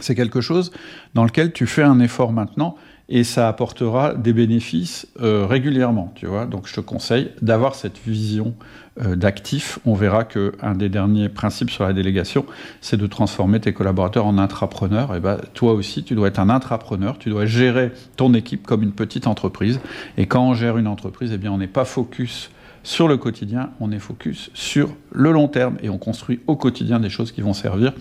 C'est 0.00 0.14
quelque 0.14 0.40
chose 0.40 0.72
dans 1.14 1.24
lequel 1.24 1.52
tu 1.52 1.66
fais 1.66 1.82
un 1.82 2.00
effort 2.00 2.32
maintenant 2.32 2.76
et 3.08 3.22
ça 3.24 3.48
apportera 3.48 4.14
des 4.14 4.32
bénéfices 4.32 5.06
euh, 5.20 5.46
régulièrement, 5.46 6.12
tu 6.14 6.26
vois. 6.26 6.46
Donc 6.46 6.66
je 6.66 6.74
te 6.74 6.80
conseille 6.80 7.30
d'avoir 7.42 7.74
cette 7.74 7.98
vision 7.98 8.54
euh, 9.02 9.14
d'actif. 9.14 9.78
On 9.84 9.94
verra 9.94 10.24
que 10.24 10.52
un 10.62 10.74
des 10.74 10.88
derniers 10.88 11.28
principes 11.28 11.70
sur 11.70 11.84
la 11.84 11.92
délégation, 11.92 12.46
c'est 12.80 12.96
de 12.96 13.06
transformer 13.06 13.60
tes 13.60 13.74
collaborateurs 13.74 14.26
en 14.26 14.38
intrapreneurs. 14.38 15.14
Et 15.14 15.20
ben 15.20 15.38
toi 15.52 15.72
aussi, 15.72 16.02
tu 16.02 16.14
dois 16.14 16.28
être 16.28 16.38
un 16.38 16.48
intrapreneur. 16.48 17.18
Tu 17.18 17.28
dois 17.28 17.44
gérer 17.44 17.92
ton 18.16 18.32
équipe 18.32 18.66
comme 18.66 18.82
une 18.82 18.92
petite 18.92 19.26
entreprise. 19.26 19.80
Et 20.16 20.26
quand 20.26 20.48
on 20.48 20.54
gère 20.54 20.78
une 20.78 20.86
entreprise, 20.86 21.30
eh 21.34 21.38
bien 21.38 21.52
on 21.52 21.58
n'est 21.58 21.66
pas 21.66 21.84
focus 21.84 22.50
sur 22.84 23.08
le 23.08 23.16
quotidien, 23.16 23.70
on 23.80 23.90
est 23.92 23.98
focus 23.98 24.50
sur 24.52 24.94
le 25.10 25.32
long 25.32 25.48
terme 25.48 25.76
et 25.82 25.88
on 25.88 25.98
construit 25.98 26.40
au 26.46 26.54
quotidien 26.54 27.00
des 27.00 27.08
choses 27.08 27.32
qui 27.32 27.40
vont 27.40 27.54
servir 27.54 27.94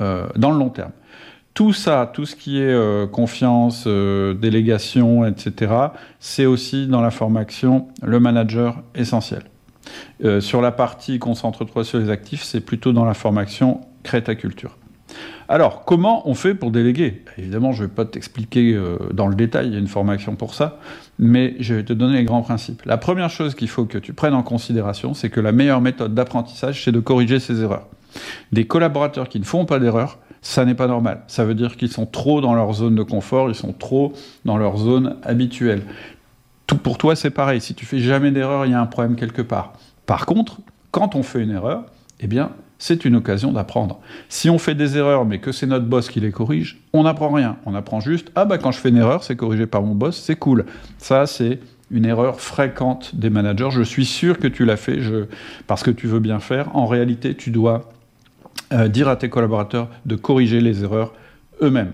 euh, 0.00 0.26
dans 0.36 0.50
le 0.50 0.58
long 0.58 0.70
terme. 0.70 0.92
Tout 1.54 1.74
ça, 1.74 2.10
tout 2.12 2.24
ce 2.24 2.34
qui 2.34 2.58
est 2.58 2.72
euh, 2.72 3.06
confiance, 3.06 3.84
euh, 3.86 4.32
délégation, 4.32 5.26
etc., 5.26 5.72
c'est 6.18 6.46
aussi 6.46 6.86
dans 6.86 7.02
la 7.02 7.10
formation 7.10 7.88
le 8.02 8.20
manager 8.20 8.82
essentiel. 8.94 9.42
Euh, 10.24 10.40
sur 10.40 10.62
la 10.62 10.72
partie 10.72 11.18
concentre-toi 11.18 11.84
sur 11.84 11.98
les 11.98 12.08
actifs, 12.08 12.42
c'est 12.42 12.60
plutôt 12.60 12.92
dans 12.92 13.04
la 13.04 13.12
formation 13.12 13.82
crée 14.02 14.22
ta 14.22 14.34
culture. 14.34 14.78
Alors, 15.46 15.84
comment 15.84 16.26
on 16.26 16.34
fait 16.34 16.54
pour 16.54 16.70
déléguer? 16.70 17.22
Évidemment, 17.36 17.72
je 17.72 17.82
ne 17.82 17.88
vais 17.88 17.92
pas 17.92 18.06
t'expliquer 18.06 18.80
dans 19.12 19.26
le 19.26 19.34
détail, 19.34 19.66
il 19.66 19.72
y 19.74 19.76
a 19.76 19.78
une 19.78 19.88
formation 19.88 20.36
pour 20.36 20.54
ça, 20.54 20.78
mais 21.18 21.56
je 21.58 21.74
vais 21.74 21.84
te 21.84 21.92
donner 21.92 22.16
les 22.18 22.24
grands 22.24 22.40
principes. 22.40 22.82
La 22.86 22.96
première 22.96 23.28
chose 23.28 23.54
qu'il 23.54 23.68
faut 23.68 23.84
que 23.84 23.98
tu 23.98 24.14
prennes 24.14 24.32
en 24.32 24.42
considération, 24.42 25.12
c'est 25.12 25.28
que 25.28 25.40
la 25.40 25.52
meilleure 25.52 25.82
méthode 25.82 26.14
d'apprentissage, 26.14 26.82
c'est 26.82 26.92
de 26.92 27.00
corriger 27.00 27.38
ses 27.38 27.60
erreurs. 27.60 27.88
Des 28.52 28.66
collaborateurs 28.66 29.28
qui 29.28 29.38
ne 29.40 29.44
font 29.44 29.66
pas 29.66 29.78
d'erreurs, 29.78 30.18
ça 30.42 30.64
n'est 30.64 30.74
pas 30.74 30.88
normal. 30.88 31.22
Ça 31.28 31.44
veut 31.44 31.54
dire 31.54 31.76
qu'ils 31.76 31.90
sont 31.90 32.04
trop 32.04 32.40
dans 32.40 32.54
leur 32.54 32.72
zone 32.74 32.96
de 32.96 33.02
confort, 33.02 33.48
ils 33.48 33.54
sont 33.54 33.72
trop 33.72 34.12
dans 34.44 34.58
leur 34.58 34.76
zone 34.76 35.16
habituelle. 35.22 35.82
Tout 36.66 36.76
pour 36.76 36.98
toi, 36.98 37.16
c'est 37.16 37.30
pareil. 37.30 37.60
Si 37.60 37.74
tu 37.74 37.86
fais 37.86 37.98
jamais 37.98 38.30
d'erreur, 38.30 38.66
il 38.66 38.72
y 38.72 38.74
a 38.74 38.80
un 38.80 38.86
problème 38.86 39.16
quelque 39.16 39.42
part. 39.42 39.74
Par 40.04 40.26
contre, 40.26 40.58
quand 40.90 41.14
on 41.14 41.22
fait 41.22 41.42
une 41.42 41.52
erreur, 41.52 41.84
eh 42.20 42.26
bien, 42.26 42.50
c'est 42.78 43.04
une 43.04 43.14
occasion 43.14 43.52
d'apprendre. 43.52 44.00
Si 44.28 44.50
on 44.50 44.58
fait 44.58 44.74
des 44.74 44.98
erreurs, 44.98 45.24
mais 45.24 45.38
que 45.38 45.52
c'est 45.52 45.66
notre 45.66 45.86
boss 45.86 46.08
qui 46.08 46.18
les 46.18 46.32
corrige, 46.32 46.80
on 46.92 47.04
n'apprend 47.04 47.30
rien. 47.30 47.56
On 47.64 47.74
apprend 47.76 48.00
juste, 48.00 48.32
ah 48.34 48.44
bah 48.44 48.58
quand 48.58 48.72
je 48.72 48.78
fais 48.78 48.88
une 48.88 48.96
erreur, 48.96 49.22
c'est 49.22 49.36
corrigé 49.36 49.66
par 49.66 49.82
mon 49.82 49.94
boss, 49.94 50.20
c'est 50.20 50.36
cool. 50.36 50.66
Ça, 50.98 51.26
c'est 51.26 51.60
une 51.92 52.04
erreur 52.04 52.40
fréquente 52.40 53.14
des 53.14 53.30
managers. 53.30 53.70
Je 53.70 53.82
suis 53.82 54.06
sûr 54.06 54.38
que 54.38 54.48
tu 54.48 54.64
l'as 54.64 54.76
fait 54.76 54.98
parce 55.68 55.84
que 55.84 55.92
tu 55.92 56.08
veux 56.08 56.18
bien 56.18 56.40
faire. 56.40 56.74
En 56.74 56.86
réalité, 56.86 57.36
tu 57.36 57.50
dois 57.50 57.88
euh, 58.72 58.88
dire 58.88 59.08
à 59.08 59.16
tes 59.16 59.28
collaborateurs 59.28 59.88
de 60.06 60.16
corriger 60.16 60.60
les 60.60 60.82
erreurs 60.82 61.12
eux-mêmes. 61.60 61.92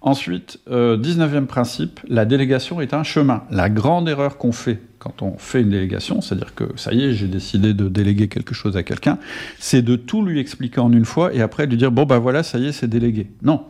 Ensuite, 0.00 0.60
19e 0.68 1.34
euh, 1.34 1.40
principe, 1.42 2.00
la 2.08 2.24
délégation 2.24 2.80
est 2.80 2.94
un 2.94 3.02
chemin. 3.02 3.42
La 3.50 3.68
grande 3.68 4.08
erreur 4.08 4.38
qu'on 4.38 4.52
fait 4.52 4.80
quand 4.98 5.22
on 5.22 5.38
fait 5.38 5.62
une 5.62 5.70
délégation, 5.70 6.20
c'est-à-dire 6.20 6.54
que 6.54 6.64
ça 6.76 6.92
y 6.92 7.04
est, 7.04 7.12
j'ai 7.12 7.28
décidé 7.28 7.72
de 7.74 7.88
déléguer 7.88 8.28
quelque 8.28 8.54
chose 8.54 8.76
à 8.76 8.82
quelqu'un, 8.82 9.18
c'est 9.58 9.82
de 9.82 9.96
tout 9.96 10.24
lui 10.24 10.40
expliquer 10.40 10.80
en 10.80 10.92
une 10.92 11.04
fois 11.04 11.32
et 11.34 11.40
après 11.40 11.66
lui 11.66 11.76
dire 11.76 11.92
bon 11.92 12.04
ben 12.04 12.18
voilà, 12.18 12.42
ça 12.42 12.58
y 12.58 12.66
est, 12.66 12.72
c'est 12.72 12.88
délégué. 12.88 13.30
Non. 13.42 13.64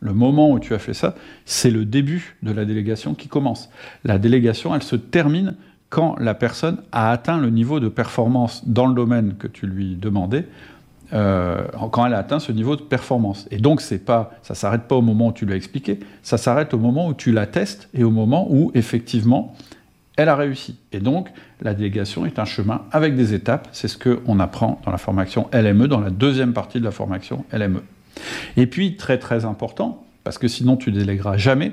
Le 0.00 0.12
moment 0.12 0.50
où 0.50 0.58
tu 0.58 0.74
as 0.74 0.78
fait 0.78 0.92
ça, 0.92 1.14
c'est 1.46 1.70
le 1.70 1.86
début 1.86 2.36
de 2.42 2.52
la 2.52 2.66
délégation 2.66 3.14
qui 3.14 3.28
commence. 3.28 3.70
La 4.04 4.18
délégation, 4.18 4.74
elle 4.74 4.82
se 4.82 4.96
termine 4.96 5.54
quand 5.88 6.16
la 6.18 6.34
personne 6.34 6.78
a 6.92 7.10
atteint 7.10 7.38
le 7.38 7.48
niveau 7.48 7.80
de 7.80 7.88
performance 7.88 8.66
dans 8.66 8.86
le 8.86 8.94
domaine 8.94 9.36
que 9.38 9.46
tu 9.46 9.66
lui 9.66 9.96
demandais 9.96 10.46
euh, 11.14 11.62
quand 11.92 12.06
elle 12.06 12.14
a 12.14 12.18
atteint 12.18 12.40
ce 12.40 12.52
niveau 12.52 12.76
de 12.76 12.82
performance. 12.82 13.46
Et 13.50 13.58
donc, 13.58 13.80
c'est 13.80 14.04
pas, 14.04 14.32
ça 14.42 14.54
s'arrête 14.54 14.82
pas 14.82 14.96
au 14.96 15.02
moment 15.02 15.28
où 15.28 15.32
tu 15.32 15.46
l'as 15.46 15.56
expliqué, 15.56 16.00
ça 16.22 16.38
s'arrête 16.38 16.74
au 16.74 16.78
moment 16.78 17.08
où 17.08 17.14
tu 17.14 17.32
la 17.32 17.46
testes 17.46 17.88
et 17.94 18.04
au 18.04 18.10
moment 18.10 18.46
où, 18.50 18.70
effectivement, 18.74 19.54
elle 20.16 20.28
a 20.28 20.36
réussi. 20.36 20.76
Et 20.92 21.00
donc, 21.00 21.30
la 21.60 21.74
délégation 21.74 22.26
est 22.26 22.38
un 22.38 22.44
chemin 22.44 22.82
avec 22.92 23.16
des 23.16 23.34
étapes. 23.34 23.68
C'est 23.72 23.88
ce 23.88 23.98
qu'on 23.98 24.38
apprend 24.40 24.80
dans 24.84 24.90
la 24.92 24.98
formation 24.98 25.48
LME, 25.52 25.86
dans 25.88 26.00
la 26.00 26.10
deuxième 26.10 26.52
partie 26.52 26.78
de 26.78 26.84
la 26.84 26.90
formation 26.90 27.44
LME. 27.52 27.82
Et 28.56 28.66
puis, 28.66 28.96
très 28.96 29.18
très 29.18 29.44
important, 29.44 30.04
parce 30.22 30.38
que 30.38 30.48
sinon 30.48 30.76
tu 30.76 30.92
délègueras 30.92 31.36
jamais, 31.36 31.72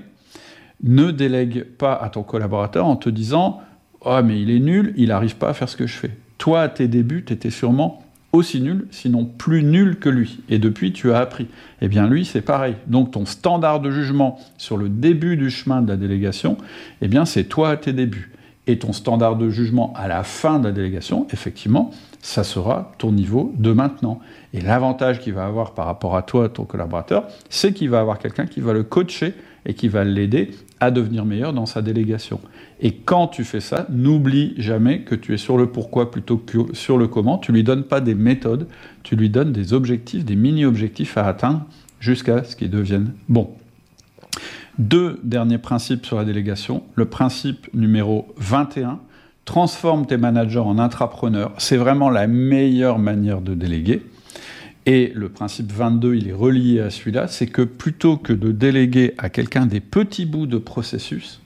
ne 0.83 1.11
délègue 1.11 1.63
pas 1.63 1.93
à 1.93 2.09
ton 2.09 2.23
collaborateur 2.23 2.85
en 2.85 2.95
te 2.95 3.09
disant 3.09 3.61
Oh, 4.03 4.19
mais 4.23 4.41
il 4.41 4.49
est 4.49 4.59
nul, 4.59 4.93
il 4.97 5.09
n'arrive 5.09 5.35
pas 5.35 5.49
à 5.49 5.53
faire 5.53 5.69
ce 5.69 5.77
que 5.77 5.85
je 5.85 5.93
fais. 5.93 6.11
Toi, 6.39 6.61
à 6.61 6.69
tes 6.69 6.87
débuts, 6.87 7.23
tu 7.23 7.33
étais 7.33 7.51
sûrement 7.51 8.03
aussi 8.33 8.61
nul, 8.61 8.87
sinon 8.91 9.25
plus 9.25 9.63
nul 9.63 9.97
que 9.99 10.09
lui. 10.09 10.39
Et 10.49 10.59
depuis, 10.59 10.93
tu 10.93 11.11
as 11.11 11.19
appris. 11.19 11.47
Eh 11.81 11.87
bien, 11.87 12.07
lui, 12.07 12.25
c'est 12.25 12.41
pareil. 12.41 12.75
Donc, 12.87 13.11
ton 13.11 13.25
standard 13.25 13.79
de 13.81 13.91
jugement 13.91 14.39
sur 14.57 14.77
le 14.77 14.89
début 14.89 15.35
du 15.37 15.49
chemin 15.49 15.81
de 15.81 15.89
la 15.89 15.97
délégation, 15.97 16.57
eh 17.01 17.07
bien, 17.07 17.25
c'est 17.25 17.43
toi 17.45 17.69
à 17.69 17.77
tes 17.77 17.93
débuts. 17.93 18.31
Et 18.67 18.77
ton 18.77 18.93
standard 18.93 19.35
de 19.35 19.49
jugement 19.49 19.93
à 19.97 20.07
la 20.07 20.23
fin 20.23 20.59
de 20.59 20.65
la 20.65 20.71
délégation, 20.71 21.27
effectivement, 21.31 21.91
ça 22.21 22.43
sera 22.43 22.91
ton 22.99 23.11
niveau 23.11 23.51
de 23.57 23.71
maintenant. 23.73 24.19
Et 24.53 24.61
l'avantage 24.61 25.19
qu'il 25.19 25.33
va 25.33 25.45
avoir 25.45 25.73
par 25.73 25.87
rapport 25.87 26.15
à 26.15 26.21
toi, 26.21 26.47
ton 26.47 26.65
collaborateur, 26.65 27.27
c'est 27.49 27.73
qu'il 27.73 27.89
va 27.89 27.99
avoir 27.99 28.19
quelqu'un 28.19 28.45
qui 28.45 28.61
va 28.61 28.73
le 28.73 28.83
coacher 28.83 29.33
et 29.65 29.73
qui 29.73 29.87
va 29.87 30.03
l'aider 30.03 30.51
devenir 30.89 31.25
meilleur 31.25 31.53
dans 31.53 31.67
sa 31.67 31.83
délégation. 31.83 32.39
Et 32.79 32.93
quand 32.93 33.27
tu 33.27 33.43
fais 33.43 33.59
ça, 33.59 33.85
n'oublie 33.89 34.55
jamais 34.57 35.01
que 35.01 35.13
tu 35.13 35.35
es 35.35 35.37
sur 35.37 35.57
le 35.57 35.67
pourquoi 35.67 36.09
plutôt 36.09 36.37
que 36.37 36.73
sur 36.73 36.97
le 36.97 37.07
comment. 37.07 37.37
Tu 37.37 37.51
lui 37.51 37.63
donnes 37.63 37.83
pas 37.83 38.01
des 38.01 38.15
méthodes, 38.15 38.67
tu 39.03 39.15
lui 39.15 39.29
donnes 39.29 39.51
des 39.51 39.73
objectifs, 39.73 40.25
des 40.25 40.35
mini-objectifs 40.35 41.17
à 41.17 41.27
atteindre 41.27 41.65
jusqu'à 41.99 42.43
ce 42.43 42.55
qu'ils 42.55 42.71
deviennent 42.71 43.13
bons. 43.29 43.51
Deux 44.79 45.19
derniers 45.23 45.59
principes 45.59 46.05
sur 46.07 46.17
la 46.17 46.25
délégation. 46.25 46.81
Le 46.95 47.05
principe 47.05 47.71
numéro 47.75 48.33
21, 48.37 48.99
transforme 49.45 50.07
tes 50.07 50.17
managers 50.17 50.59
en 50.59 50.79
intrapreneurs. 50.79 51.51
C'est 51.57 51.77
vraiment 51.77 52.09
la 52.09 52.25
meilleure 52.25 52.97
manière 52.97 53.41
de 53.41 53.53
déléguer. 53.53 54.01
Et 54.85 55.11
le 55.15 55.29
principe 55.29 55.71
22, 55.71 56.15
il 56.15 56.27
est 56.27 56.33
relié 56.33 56.79
à 56.79 56.89
celui-là, 56.89 57.27
c'est 57.27 57.47
que 57.47 57.61
plutôt 57.61 58.17
que 58.17 58.33
de 58.33 58.51
déléguer 58.51 59.13
à 59.17 59.29
quelqu'un 59.29 59.67
des 59.67 59.79
petits 59.79 60.25
bouts 60.25 60.47
de 60.47 60.57
processus, 60.57 61.39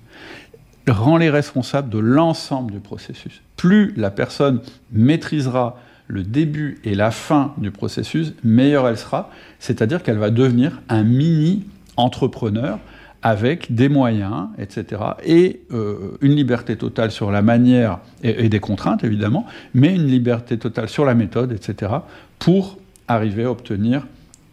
rends-les 0.87 1.29
responsables 1.29 1.89
de 1.89 1.99
l'ensemble 1.99 2.71
du 2.71 2.79
processus. 2.79 3.41
Plus 3.57 3.93
la 3.97 4.09
personne 4.09 4.61
maîtrisera 4.91 5.77
le 6.07 6.23
début 6.23 6.79
et 6.83 6.95
la 6.95 7.11
fin 7.11 7.53
du 7.57 7.71
processus, 7.71 8.33
meilleure 8.43 8.87
elle 8.87 8.97
sera, 8.97 9.31
c'est-à-dire 9.59 10.03
qu'elle 10.03 10.17
va 10.17 10.29
devenir 10.29 10.81
un 10.87 11.03
mini 11.03 11.65
entrepreneur 11.97 12.79
avec 13.23 13.73
des 13.73 13.89
moyens, 13.89 14.49
etc., 14.59 15.01
et 15.25 15.61
euh, 15.71 16.15
une 16.21 16.35
liberté 16.35 16.75
totale 16.75 17.09
sur 17.09 17.31
la 17.31 17.41
manière, 17.41 17.97
et, 18.21 18.45
et, 18.45 18.49
des 18.49 18.59
contraintes 18.59 19.03
évidemment, 19.03 19.47
mais 19.73 19.95
une 19.95 20.05
liberté 20.05 20.59
totale 20.59 20.89
sur 20.89 21.05
la 21.05 21.15
méthode, 21.15 21.51
etc., 21.51 21.91
pour 22.37 22.77
arriver 23.07 23.43
à 23.43 23.51
obtenir 23.51 24.05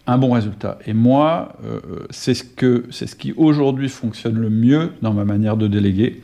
un 0.07 0.19
bon 0.19 0.33
résultat. 0.33 0.79
Et 0.87 0.95
moi, 0.95 1.53
euh, 1.65 1.81
c'est 2.11 2.35
ce, 2.35 2.43
que, 2.43 2.87
ce 2.91 3.05
qui 3.05 3.33
aujourd'hui 3.37 3.88
fonctionne 3.88 4.37
le 4.37 4.51
mieux 4.51 4.91
dans 5.01 5.12
ma 5.12 5.25
manière 5.25 5.57
de 5.57 5.69
déléguer. 5.69 6.23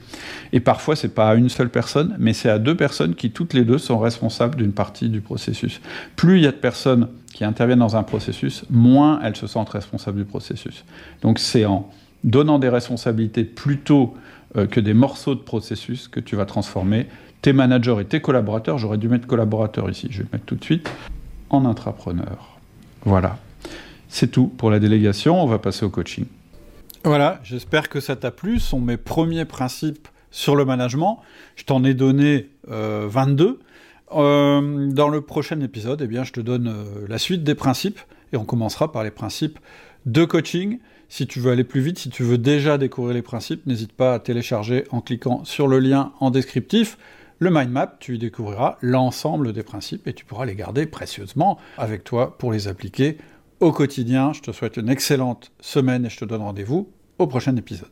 Et 0.52 0.58
parfois, 0.58 0.96
c'est 0.96 1.14
pas 1.14 1.30
à 1.30 1.34
une 1.36 1.48
seule 1.48 1.70
personne, 1.70 2.16
mais 2.18 2.32
c'est 2.32 2.50
à 2.50 2.58
deux 2.58 2.74
personnes 2.74 3.14
qui 3.14 3.30
toutes 3.30 3.54
les 3.54 3.64
deux 3.64 3.78
sont 3.78 3.98
responsables 3.98 4.56
d'une 4.56 4.72
partie 4.72 5.08
du 5.08 5.20
processus. 5.20 5.80
Plus 6.16 6.38
il 6.38 6.44
y 6.44 6.46
a 6.46 6.50
de 6.50 6.56
personnes 6.56 7.08
qui 7.32 7.44
interviennent 7.44 7.78
dans 7.78 7.96
un 7.96 8.02
processus, 8.02 8.64
moins 8.68 9.20
elles 9.22 9.36
se 9.36 9.46
sentent 9.46 9.70
responsables 9.70 10.18
du 10.18 10.24
processus. 10.24 10.84
Donc 11.22 11.38
c'est 11.38 11.64
en 11.64 11.88
donnant 12.24 12.58
des 12.58 12.68
responsabilités 12.68 13.44
plutôt 13.44 14.16
euh, 14.56 14.66
que 14.66 14.80
des 14.80 14.94
morceaux 14.94 15.36
de 15.36 15.40
processus 15.40 16.08
que 16.08 16.18
tu 16.18 16.34
vas 16.34 16.46
transformer 16.46 17.06
tes 17.42 17.52
managers 17.52 17.96
et 18.00 18.04
tes 18.06 18.20
collaborateurs. 18.20 18.78
J'aurais 18.78 18.98
dû 18.98 19.08
mettre 19.08 19.28
collaborateurs 19.28 19.88
ici, 19.88 20.08
je 20.10 20.18
vais 20.18 20.24
le 20.24 20.30
mettre 20.32 20.46
tout 20.46 20.56
de 20.56 20.64
suite 20.64 20.90
en 21.50 21.64
intrapreneur. 21.64 22.58
Voilà. 23.04 23.38
C'est 24.08 24.30
tout 24.30 24.46
pour 24.46 24.70
la 24.70 24.78
délégation, 24.78 25.42
on 25.42 25.46
va 25.46 25.58
passer 25.58 25.84
au 25.84 25.90
coaching. 25.90 26.26
Voilà, 27.04 27.40
j'espère 27.44 27.88
que 27.88 28.00
ça 28.00 28.16
t'a 28.16 28.30
plu. 28.30 28.58
Ce 28.58 28.70
sont 28.70 28.80
mes 28.80 28.96
premiers 28.96 29.44
principes 29.44 30.08
sur 30.30 30.56
le 30.56 30.64
management. 30.64 31.20
Je 31.56 31.64
t'en 31.64 31.84
ai 31.84 31.94
donné 31.94 32.48
22. 32.66 33.44
Euh, 33.44 33.58
euh, 34.10 34.90
dans 34.90 35.08
le 35.08 35.20
prochain 35.20 35.60
épisode, 35.60 36.00
eh 36.02 36.06
bien, 36.06 36.24
je 36.24 36.32
te 36.32 36.40
donne 36.40 36.68
euh, 36.68 37.06
la 37.08 37.18
suite 37.18 37.44
des 37.44 37.54
principes 37.54 38.00
et 38.32 38.36
on 38.36 38.44
commencera 38.44 38.90
par 38.90 39.04
les 39.04 39.10
principes 39.10 39.58
de 40.06 40.24
coaching. 40.24 40.78
Si 41.10 41.26
tu 41.26 41.40
veux 41.40 41.52
aller 41.52 41.64
plus 41.64 41.80
vite, 41.80 41.98
si 41.98 42.10
tu 42.10 42.22
veux 42.22 42.38
déjà 42.38 42.78
découvrir 42.78 43.14
les 43.14 43.22
principes, 43.22 43.66
n'hésite 43.66 43.92
pas 43.92 44.14
à 44.14 44.18
télécharger 44.18 44.84
en 44.90 45.00
cliquant 45.00 45.44
sur 45.44 45.68
le 45.68 45.78
lien 45.78 46.12
en 46.20 46.30
descriptif. 46.30 46.98
Le 47.40 47.50
mind 47.50 47.70
map, 47.70 47.96
tu 48.00 48.16
y 48.16 48.18
découvriras 48.18 48.78
l'ensemble 48.82 49.52
des 49.52 49.62
principes 49.62 50.08
et 50.08 50.12
tu 50.12 50.24
pourras 50.24 50.44
les 50.44 50.56
garder 50.56 50.86
précieusement 50.86 51.56
avec 51.76 52.02
toi 52.02 52.36
pour 52.36 52.50
les 52.50 52.66
appliquer 52.66 53.16
au 53.60 53.70
quotidien. 53.70 54.32
Je 54.32 54.40
te 54.40 54.50
souhaite 54.50 54.76
une 54.76 54.88
excellente 54.88 55.52
semaine 55.60 56.04
et 56.04 56.10
je 56.10 56.18
te 56.18 56.24
donne 56.24 56.42
rendez-vous 56.42 56.90
au 57.18 57.28
prochain 57.28 57.54
épisode. 57.54 57.86